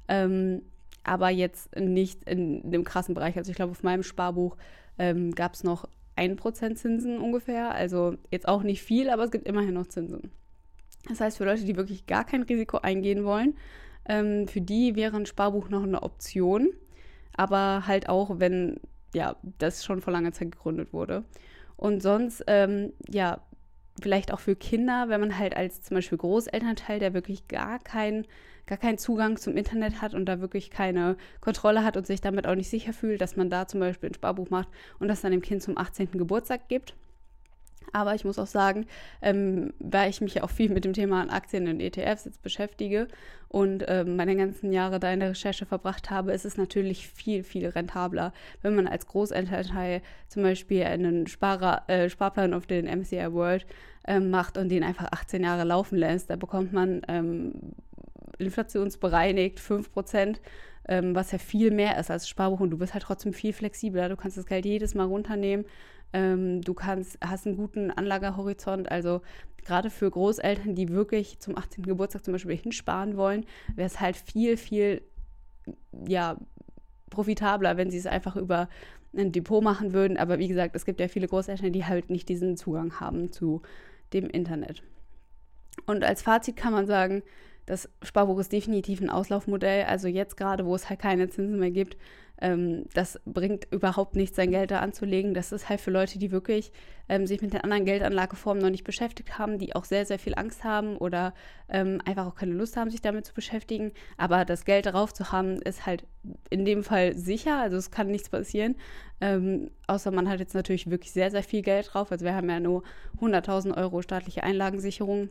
Ähm, 0.08 0.62
aber 1.06 1.30
jetzt 1.30 1.74
nicht 1.76 2.24
in 2.28 2.70
dem 2.70 2.84
krassen 2.84 3.14
Bereich. 3.14 3.36
Also 3.36 3.50
ich 3.50 3.56
glaube, 3.56 3.70
auf 3.70 3.82
meinem 3.82 4.02
Sparbuch 4.02 4.56
ähm, 4.98 5.34
gab 5.34 5.54
es 5.54 5.62
noch 5.62 5.88
1% 6.16 6.74
Zinsen 6.76 7.18
ungefähr. 7.18 7.72
Also 7.72 8.16
jetzt 8.30 8.48
auch 8.48 8.62
nicht 8.62 8.82
viel, 8.82 9.10
aber 9.10 9.24
es 9.24 9.30
gibt 9.30 9.46
immerhin 9.46 9.74
noch 9.74 9.86
Zinsen. 9.86 10.30
Das 11.08 11.20
heißt, 11.20 11.38
für 11.38 11.44
Leute, 11.44 11.64
die 11.64 11.76
wirklich 11.76 12.06
gar 12.06 12.24
kein 12.24 12.42
Risiko 12.42 12.78
eingehen 12.78 13.24
wollen, 13.24 13.56
ähm, 14.08 14.48
für 14.48 14.60
die 14.60 14.96
wäre 14.96 15.16
ein 15.16 15.26
Sparbuch 15.26 15.68
noch 15.68 15.82
eine 15.82 16.02
Option. 16.02 16.70
Aber 17.36 17.86
halt 17.86 18.08
auch, 18.08 18.38
wenn 18.40 18.80
ja, 19.14 19.36
das 19.58 19.84
schon 19.84 20.00
vor 20.00 20.12
langer 20.12 20.32
Zeit 20.32 20.52
gegründet 20.52 20.92
wurde. 20.92 21.24
Und 21.76 22.02
sonst, 22.02 22.44
ähm, 22.46 22.92
ja, 23.08 23.40
vielleicht 24.00 24.32
auch 24.32 24.40
für 24.40 24.56
Kinder, 24.56 25.08
wenn 25.08 25.20
man 25.20 25.38
halt 25.38 25.56
als 25.56 25.82
zum 25.82 25.96
Beispiel 25.96 26.18
Großelternteil, 26.18 26.98
der 26.98 27.14
wirklich 27.14 27.48
gar 27.48 27.78
keinen 27.78 28.26
gar 28.66 28.78
keinen 28.78 28.98
Zugang 28.98 29.36
zum 29.36 29.56
Internet 29.56 30.02
hat 30.02 30.14
und 30.14 30.26
da 30.26 30.40
wirklich 30.40 30.70
keine 30.70 31.16
Kontrolle 31.40 31.84
hat 31.84 31.96
und 31.96 32.06
sich 32.06 32.20
damit 32.20 32.46
auch 32.46 32.54
nicht 32.54 32.68
sicher 32.68 32.92
fühlt, 32.92 33.20
dass 33.20 33.36
man 33.36 33.50
da 33.50 33.66
zum 33.66 33.80
Beispiel 33.80 34.10
ein 34.10 34.14
Sparbuch 34.14 34.50
macht 34.50 34.68
und 34.98 35.08
das 35.08 35.20
dann 35.20 35.32
dem 35.32 35.42
Kind 35.42 35.62
zum 35.62 35.78
18. 35.78 36.12
Geburtstag 36.12 36.68
gibt. 36.68 36.94
Aber 37.92 38.14
ich 38.14 38.24
muss 38.24 38.38
auch 38.38 38.46
sagen, 38.46 38.86
ähm, 39.22 39.72
weil 39.78 40.10
ich 40.10 40.20
mich 40.20 40.34
ja 40.34 40.42
auch 40.42 40.50
viel 40.50 40.70
mit 40.70 40.84
dem 40.84 40.92
Thema 40.92 41.22
an 41.22 41.30
Aktien 41.30 41.68
und 41.68 41.80
ETFs 41.80 42.24
jetzt 42.24 42.42
beschäftige 42.42 43.08
und 43.48 43.84
ähm, 43.86 44.16
meine 44.16 44.36
ganzen 44.36 44.72
Jahre 44.72 44.98
da 44.98 45.12
in 45.12 45.20
der 45.20 45.30
Recherche 45.30 45.66
verbracht 45.66 46.10
habe, 46.10 46.32
ist 46.32 46.44
es 46.44 46.56
natürlich 46.56 47.08
viel, 47.08 47.44
viel 47.44 47.68
rentabler, 47.68 48.32
wenn 48.62 48.74
man 48.74 48.88
als 48.88 49.06
Großelternteil 49.06 50.02
zum 50.28 50.42
Beispiel 50.42 50.82
einen 50.82 51.26
Sparer, 51.26 51.84
äh, 51.88 52.10
Sparplan 52.10 52.54
auf 52.54 52.66
den 52.66 52.86
MCI 52.86 53.32
World 53.32 53.66
ähm, 54.06 54.30
macht 54.30 54.58
und 54.58 54.68
den 54.68 54.82
einfach 54.82 55.12
18 55.12 55.44
Jahre 55.44 55.64
laufen 55.64 55.96
lässt. 55.96 56.28
Da 56.28 56.36
bekommt 56.36 56.72
man 56.72 57.02
ähm, 57.08 57.52
inflationsbereinigt 58.38 59.58
5%, 59.58 60.40
ähm, 60.88 61.14
was 61.14 61.32
ja 61.32 61.38
viel 61.38 61.70
mehr 61.70 61.98
ist 61.98 62.10
als 62.10 62.28
Sparbuch 62.28 62.60
und 62.60 62.70
du 62.70 62.78
bist 62.78 62.94
halt 62.94 63.04
trotzdem 63.04 63.32
viel 63.32 63.52
flexibler. 63.52 64.08
Du 64.08 64.16
kannst 64.16 64.36
das 64.36 64.46
Geld 64.46 64.64
jedes 64.64 64.94
Mal 64.94 65.04
runternehmen. 65.04 65.66
Ähm, 66.12 66.62
du 66.62 66.74
kannst, 66.74 67.18
hast 67.22 67.46
einen 67.46 67.56
guten 67.56 67.90
Anlagehorizont. 67.90 68.90
Also 68.90 69.22
gerade 69.64 69.90
für 69.90 70.10
Großeltern, 70.10 70.74
die 70.74 70.90
wirklich 70.90 71.40
zum 71.40 71.58
18. 71.58 71.84
Geburtstag 71.84 72.24
zum 72.24 72.32
Beispiel 72.32 72.56
hinsparen 72.56 73.16
wollen, 73.16 73.44
wäre 73.74 73.86
es 73.86 74.00
halt 74.00 74.16
viel, 74.16 74.56
viel 74.56 75.02
ja, 76.06 76.36
profitabler, 77.10 77.76
wenn 77.76 77.90
sie 77.90 77.98
es 77.98 78.06
einfach 78.06 78.36
über 78.36 78.68
ein 79.16 79.32
Depot 79.32 79.62
machen 79.62 79.92
würden. 79.92 80.16
Aber 80.16 80.38
wie 80.38 80.48
gesagt, 80.48 80.76
es 80.76 80.84
gibt 80.84 81.00
ja 81.00 81.08
viele 81.08 81.26
Großeltern, 81.26 81.72
die 81.72 81.84
halt 81.84 82.10
nicht 82.10 82.28
diesen 82.28 82.56
Zugang 82.56 83.00
haben 83.00 83.32
zu 83.32 83.62
dem 84.12 84.28
Internet. 84.28 84.82
Und 85.86 86.04
als 86.04 86.22
Fazit 86.22 86.56
kann 86.56 86.72
man 86.72 86.86
sagen, 86.86 87.22
das 87.66 87.88
Sparbuch 88.02 88.38
ist 88.38 88.52
definitiv 88.52 89.00
ein 89.00 89.10
Auslaufmodell. 89.10 89.84
Also 89.84 90.08
jetzt 90.08 90.36
gerade, 90.36 90.64
wo 90.64 90.74
es 90.74 90.88
halt 90.88 91.00
keine 91.00 91.28
Zinsen 91.28 91.58
mehr 91.58 91.72
gibt, 91.72 91.96
ähm, 92.40 92.84
das 92.92 93.20
bringt 93.24 93.66
überhaupt 93.72 94.14
nichts, 94.14 94.36
sein 94.36 94.50
Geld 94.50 94.70
da 94.70 94.80
anzulegen. 94.80 95.34
Das 95.34 95.52
ist 95.52 95.68
halt 95.68 95.80
für 95.80 95.90
Leute, 95.90 96.18
die 96.18 96.30
wirklich 96.30 96.70
ähm, 97.08 97.26
sich 97.26 97.40
mit 97.40 97.54
den 97.54 97.62
anderen 97.62 97.84
Geldanlageformen 97.84 98.62
noch 98.62 98.70
nicht 98.70 98.84
beschäftigt 98.84 99.38
haben, 99.38 99.58
die 99.58 99.74
auch 99.74 99.84
sehr, 99.84 100.04
sehr 100.04 100.18
viel 100.18 100.34
Angst 100.34 100.62
haben 100.62 100.96
oder 100.96 101.34
ähm, 101.68 102.00
einfach 102.04 102.26
auch 102.26 102.34
keine 102.34 102.52
Lust 102.52 102.76
haben, 102.76 102.90
sich 102.90 103.00
damit 103.00 103.26
zu 103.26 103.34
beschäftigen. 103.34 103.92
Aber 104.18 104.44
das 104.44 104.64
Geld 104.64 104.86
darauf 104.86 105.14
zu 105.14 105.32
haben, 105.32 105.60
ist 105.62 105.86
halt 105.86 106.04
in 106.50 106.64
dem 106.64 106.84
Fall 106.84 107.16
sicher. 107.16 107.58
Also 107.58 107.76
es 107.78 107.90
kann 107.90 108.08
nichts 108.08 108.28
passieren. 108.28 108.76
Ähm, 109.20 109.70
außer 109.86 110.10
man 110.10 110.28
hat 110.28 110.40
jetzt 110.40 110.54
natürlich 110.54 110.90
wirklich 110.90 111.12
sehr, 111.12 111.30
sehr 111.30 111.42
viel 111.42 111.62
Geld 111.62 111.90
drauf. 111.92 112.12
Also 112.12 112.24
wir 112.24 112.34
haben 112.34 112.50
ja 112.50 112.60
nur 112.60 112.82
100.000 113.20 113.76
Euro 113.76 114.02
staatliche 114.02 114.42
Einlagensicherung. 114.42 115.30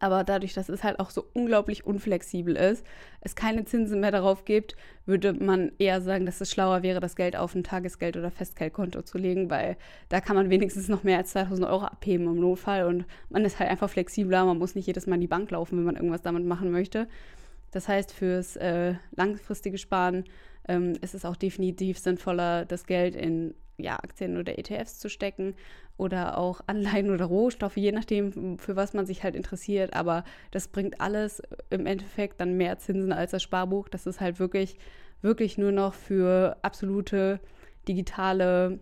Aber 0.00 0.22
dadurch, 0.22 0.52
dass 0.52 0.68
es 0.68 0.84
halt 0.84 1.00
auch 1.00 1.10
so 1.10 1.24
unglaublich 1.32 1.86
unflexibel 1.86 2.56
ist, 2.56 2.84
es 3.20 3.34
keine 3.34 3.64
Zinsen 3.64 4.00
mehr 4.00 4.10
darauf 4.10 4.44
gibt, 4.44 4.76
würde 5.06 5.32
man 5.32 5.72
eher 5.78 6.00
sagen, 6.00 6.26
dass 6.26 6.40
es 6.40 6.50
schlauer 6.50 6.82
wäre, 6.82 7.00
das 7.00 7.16
Geld 7.16 7.36
auf 7.36 7.54
ein 7.54 7.64
Tagesgeld- 7.64 8.16
oder 8.16 8.30
Festgeldkonto 8.30 9.02
zu 9.02 9.18
legen, 9.18 9.50
weil 9.50 9.76
da 10.08 10.20
kann 10.20 10.36
man 10.36 10.50
wenigstens 10.50 10.88
noch 10.88 11.04
mehr 11.04 11.18
als 11.18 11.30
2000 11.30 11.66
Euro 11.68 11.84
abheben 11.84 12.26
im 12.26 12.38
Notfall 12.38 12.84
und 12.84 13.06
man 13.30 13.44
ist 13.44 13.58
halt 13.58 13.70
einfach 13.70 13.88
flexibler. 13.88 14.44
Man 14.44 14.58
muss 14.58 14.74
nicht 14.74 14.86
jedes 14.86 15.06
Mal 15.06 15.14
in 15.14 15.22
die 15.22 15.26
Bank 15.26 15.50
laufen, 15.50 15.78
wenn 15.78 15.84
man 15.84 15.96
irgendwas 15.96 16.22
damit 16.22 16.44
machen 16.44 16.70
möchte. 16.70 17.08
Das 17.70 17.88
heißt, 17.88 18.12
fürs 18.12 18.56
äh, 18.56 18.94
langfristige 19.16 19.78
Sparen 19.78 20.24
ähm, 20.68 20.94
ist 21.00 21.14
es 21.14 21.24
auch 21.24 21.36
definitiv 21.36 21.98
sinnvoller, 21.98 22.64
das 22.64 22.86
Geld 22.86 23.16
in 23.16 23.54
ja, 23.78 23.96
Aktien 23.96 24.36
oder 24.36 24.58
ETFs 24.58 24.98
zu 24.98 25.08
stecken 25.08 25.54
oder 25.96 26.36
auch 26.36 26.60
Anleihen 26.66 27.10
oder 27.10 27.24
Rohstoffe, 27.24 27.76
je 27.76 27.92
nachdem, 27.92 28.58
für 28.58 28.76
was 28.76 28.92
man 28.92 29.06
sich 29.06 29.22
halt 29.22 29.34
interessiert. 29.34 29.94
Aber 29.94 30.24
das 30.50 30.68
bringt 30.68 31.00
alles 31.00 31.42
im 31.70 31.86
Endeffekt 31.86 32.40
dann 32.40 32.56
mehr 32.56 32.78
Zinsen 32.78 33.12
als 33.12 33.30
das 33.30 33.42
Sparbuch. 33.42 33.88
Das 33.88 34.06
ist 34.06 34.20
halt 34.20 34.38
wirklich, 34.38 34.76
wirklich 35.22 35.58
nur 35.58 35.72
noch 35.72 35.94
für 35.94 36.56
absolute 36.62 37.40
digitale 37.88 38.80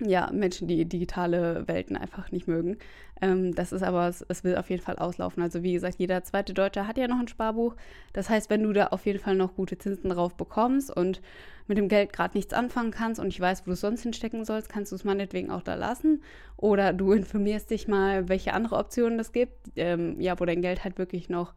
ja, 0.00 0.30
Menschen, 0.32 0.68
die 0.68 0.84
digitale 0.86 1.66
Welten 1.66 1.96
einfach 1.96 2.32
nicht 2.32 2.48
mögen. 2.48 2.78
Ähm, 3.20 3.54
das 3.54 3.72
ist 3.72 3.82
aber, 3.82 4.08
es, 4.08 4.24
es, 4.28 4.44
will 4.44 4.56
auf 4.56 4.70
jeden 4.70 4.82
Fall 4.82 4.96
auslaufen. 4.96 5.42
Also 5.42 5.62
wie 5.62 5.74
gesagt, 5.74 5.96
jeder 5.98 6.24
zweite 6.24 6.54
Deutsche 6.54 6.86
hat 6.86 6.98
ja 6.98 7.06
noch 7.06 7.18
ein 7.18 7.28
Sparbuch. 7.28 7.76
Das 8.12 8.30
heißt, 8.30 8.50
wenn 8.50 8.62
du 8.62 8.72
da 8.72 8.88
auf 8.88 9.04
jeden 9.06 9.18
Fall 9.18 9.34
noch 9.36 9.54
gute 9.54 9.78
Zinsen 9.78 10.10
drauf 10.10 10.34
bekommst 10.36 10.94
und 10.94 11.20
mit 11.66 11.78
dem 11.78 11.88
Geld 11.88 12.12
gerade 12.12 12.36
nichts 12.36 12.52
anfangen 12.54 12.90
kannst 12.90 13.20
und 13.20 13.28
ich 13.28 13.40
weiß, 13.40 13.62
wo 13.62 13.66
du 13.66 13.72
es 13.72 13.80
sonst 13.80 14.02
hinstecken 14.02 14.44
sollst, 14.44 14.68
kannst 14.68 14.90
du 14.90 14.96
es 14.96 15.04
meinetwegen 15.04 15.50
auch 15.50 15.62
da 15.62 15.74
lassen. 15.74 16.22
Oder 16.56 16.92
du 16.92 17.12
informierst 17.12 17.70
dich 17.70 17.86
mal, 17.86 18.28
welche 18.28 18.54
andere 18.54 18.76
Optionen 18.76 19.18
es 19.18 19.32
gibt, 19.32 19.70
ähm, 19.76 20.20
ja, 20.20 20.38
wo 20.40 20.44
dein 20.44 20.62
Geld 20.62 20.82
halt 20.82 20.98
wirklich 20.98 21.28
noch 21.28 21.54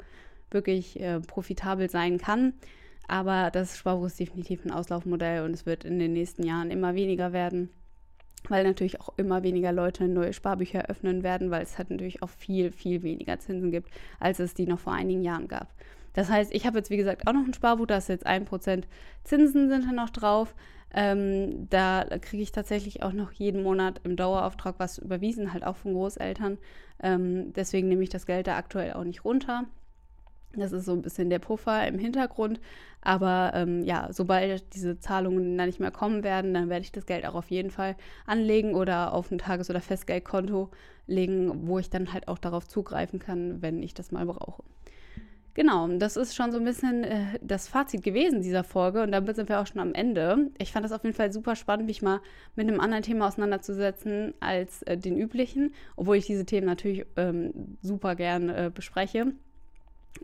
wirklich 0.51 0.99
äh, 0.99 1.19
profitabel 1.21 1.89
sein 1.89 2.17
kann. 2.17 2.53
Aber 3.07 3.51
das 3.51 3.77
Sparbuch 3.77 4.05
ist 4.05 4.19
definitiv 4.19 4.65
ein 4.65 4.71
Auslaufmodell 4.71 5.43
und 5.43 5.51
es 5.51 5.65
wird 5.65 5.83
in 5.83 5.99
den 5.99 6.13
nächsten 6.13 6.43
Jahren 6.43 6.71
immer 6.71 6.93
weniger 6.95 7.33
werden 7.33 7.69
weil 8.49 8.63
natürlich 8.63 9.01
auch 9.01 9.13
immer 9.17 9.43
weniger 9.43 9.71
Leute 9.71 10.07
neue 10.07 10.33
Sparbücher 10.33 10.79
eröffnen 10.79 11.23
werden, 11.23 11.51
weil 11.51 11.63
es 11.63 11.77
halt 11.77 11.89
natürlich 11.89 12.21
auch 12.21 12.29
viel, 12.29 12.71
viel 12.71 13.03
weniger 13.03 13.39
Zinsen 13.39 13.71
gibt, 13.71 13.89
als 14.19 14.39
es 14.39 14.53
die 14.53 14.67
noch 14.67 14.79
vor 14.79 14.93
einigen 14.93 15.23
Jahren 15.23 15.47
gab. 15.47 15.73
Das 16.13 16.29
heißt, 16.29 16.53
ich 16.53 16.65
habe 16.65 16.77
jetzt, 16.77 16.89
wie 16.89 16.97
gesagt, 16.97 17.27
auch 17.27 17.33
noch 17.33 17.45
ein 17.45 17.53
Sparbuch, 17.53 17.87
da 17.87 17.97
ist 17.97 18.09
jetzt 18.09 18.27
1% 18.27 18.83
Zinsen 19.23 19.69
sind 19.69 19.85
da 19.85 19.91
noch 19.91 20.09
drauf. 20.09 20.53
Ähm, 20.95 21.67
da 21.69 22.05
kriege 22.21 22.43
ich 22.43 22.51
tatsächlich 22.51 23.01
auch 23.01 23.13
noch 23.13 23.31
jeden 23.31 23.63
Monat 23.63 24.01
im 24.03 24.15
Dauerauftrag 24.15 24.75
was 24.77 24.99
überwiesen, 24.99 25.51
halt 25.51 25.63
auch 25.65 25.75
von 25.75 25.93
Großeltern. 25.93 26.59
Ähm, 27.01 27.51
deswegen 27.53 27.87
nehme 27.87 28.03
ich 28.03 28.09
das 28.09 28.27
Geld 28.27 28.45
da 28.45 28.57
aktuell 28.57 28.93
auch 28.93 29.03
nicht 29.03 29.25
runter. 29.25 29.65
Das 30.55 30.71
ist 30.71 30.85
so 30.85 30.93
ein 30.93 31.01
bisschen 31.01 31.29
der 31.29 31.39
Puffer 31.39 31.87
im 31.87 31.97
Hintergrund. 31.97 32.59
Aber 33.01 33.51
ähm, 33.55 33.83
ja, 33.83 34.07
sobald 34.11 34.73
diese 34.75 34.99
Zahlungen 34.99 35.57
dann 35.57 35.67
nicht 35.67 35.79
mehr 35.79 35.91
kommen 35.91 36.23
werden, 36.23 36.53
dann 36.53 36.69
werde 36.69 36.83
ich 36.83 36.91
das 36.91 37.05
Geld 37.05 37.25
auch 37.25 37.35
auf 37.35 37.49
jeden 37.49 37.71
Fall 37.71 37.95
anlegen 38.25 38.75
oder 38.75 39.13
auf 39.13 39.31
ein 39.31 39.39
Tages- 39.39 39.69
oder 39.69 39.81
Festgeldkonto 39.81 40.69
legen, 41.07 41.67
wo 41.67 41.79
ich 41.79 41.89
dann 41.89 42.13
halt 42.13 42.27
auch 42.27 42.37
darauf 42.37 42.67
zugreifen 42.67 43.19
kann, 43.19 43.61
wenn 43.61 43.83
ich 43.83 43.93
das 43.93 44.11
mal 44.11 44.25
brauche. 44.25 44.63
Genau, 45.55 45.87
das 45.87 46.17
ist 46.17 46.33
schon 46.33 46.51
so 46.51 46.57
ein 46.57 46.65
bisschen 46.65 47.03
äh, 47.03 47.25
das 47.41 47.67
Fazit 47.67 48.01
gewesen 48.03 48.41
dieser 48.41 48.63
Folge 48.63 49.03
und 49.03 49.11
damit 49.11 49.35
sind 49.35 49.49
wir 49.49 49.59
auch 49.59 49.67
schon 49.67 49.81
am 49.81 49.93
Ende. 49.93 50.49
Ich 50.57 50.71
fand 50.71 50.83
das 50.83 50.91
auf 50.91 51.03
jeden 51.03 51.15
Fall 51.15 51.31
super 51.31 51.55
spannend, 51.55 51.85
mich 51.85 52.01
mal 52.01 52.21
mit 52.55 52.67
einem 52.67 52.79
anderen 52.79 53.03
Thema 53.03 53.27
auseinanderzusetzen 53.27 54.33
als 54.39 54.81
äh, 54.83 54.97
den 54.97 55.15
üblichen, 55.15 55.73
obwohl 55.95 56.15
ich 56.15 56.25
diese 56.25 56.45
Themen 56.45 56.65
natürlich 56.65 57.05
ähm, 57.17 57.77
super 57.81 58.15
gern 58.15 58.49
äh, 58.49 58.71
bespreche 58.73 59.33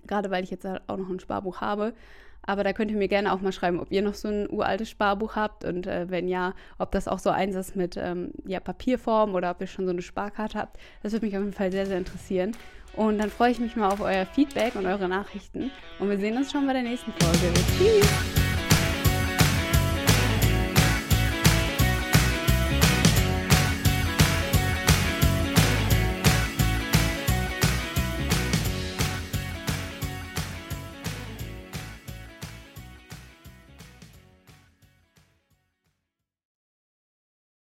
gerade 0.06 0.32
weil 0.32 0.44
ich 0.44 0.52
jetzt 0.52 0.66
auch 0.66 0.98
noch 0.98 1.10
ein 1.10 1.20
Sparbuch 1.20 1.62
habe. 1.62 1.94
Aber 2.42 2.64
da 2.64 2.74
könnt 2.74 2.90
ihr 2.90 2.98
mir 2.98 3.08
gerne 3.08 3.34
auch 3.34 3.42
mal 3.42 3.52
schreiben, 3.52 3.80
ob 3.80 3.92
ihr 3.92 4.02
noch 4.02 4.14
so 4.14 4.28
ein 4.28 4.50
uraltes 4.50 4.90
Sparbuch 4.90 5.36
habt 5.36 5.66
und 5.66 5.88
äh, 5.88 6.10
wenn 6.10 6.28
ja, 6.28 6.54
ob 6.78 6.92
das 6.92 7.08
auch 7.08 7.20
so 7.20 7.30
eins 7.30 7.56
ist 7.56 7.76
mit 7.76 7.98
ähm, 7.98 8.32
ja, 8.46 8.60
Papierform 8.60 9.36
oder 9.36 9.52
ob 9.52 9.62
ihr 9.62 9.68
schon 9.68 9.86
so 9.86 9.92
eine 9.92 10.02
Sparkarte 10.02 10.58
habt. 10.58 10.78
Das 11.04 11.12
würde 11.12 11.26
mich 11.26 11.36
auf 11.36 11.44
jeden 11.44 11.54
Fall 11.54 11.72
sehr, 11.72 11.86
sehr 11.86 11.98
interessieren. 11.98 12.54
Und 12.96 13.20
dann 13.20 13.30
freue 13.30 13.52
ich 13.52 13.60
mich 13.60 13.76
mal 13.76 13.92
auf 13.92 14.02
euer 14.02 14.26
Feedback 14.26 14.76
und 14.76 14.86
eure 14.86 15.08
Nachrichten. 15.08 15.70
Und 16.00 16.10
wir 16.10 16.18
sehen 16.18 16.38
uns 16.38 16.52
schon 16.52 16.66
bei 16.66 16.74
der 16.74 16.84
nächsten 16.84 17.12
Folge. 17.12 17.54
Tschüss! 17.78 18.39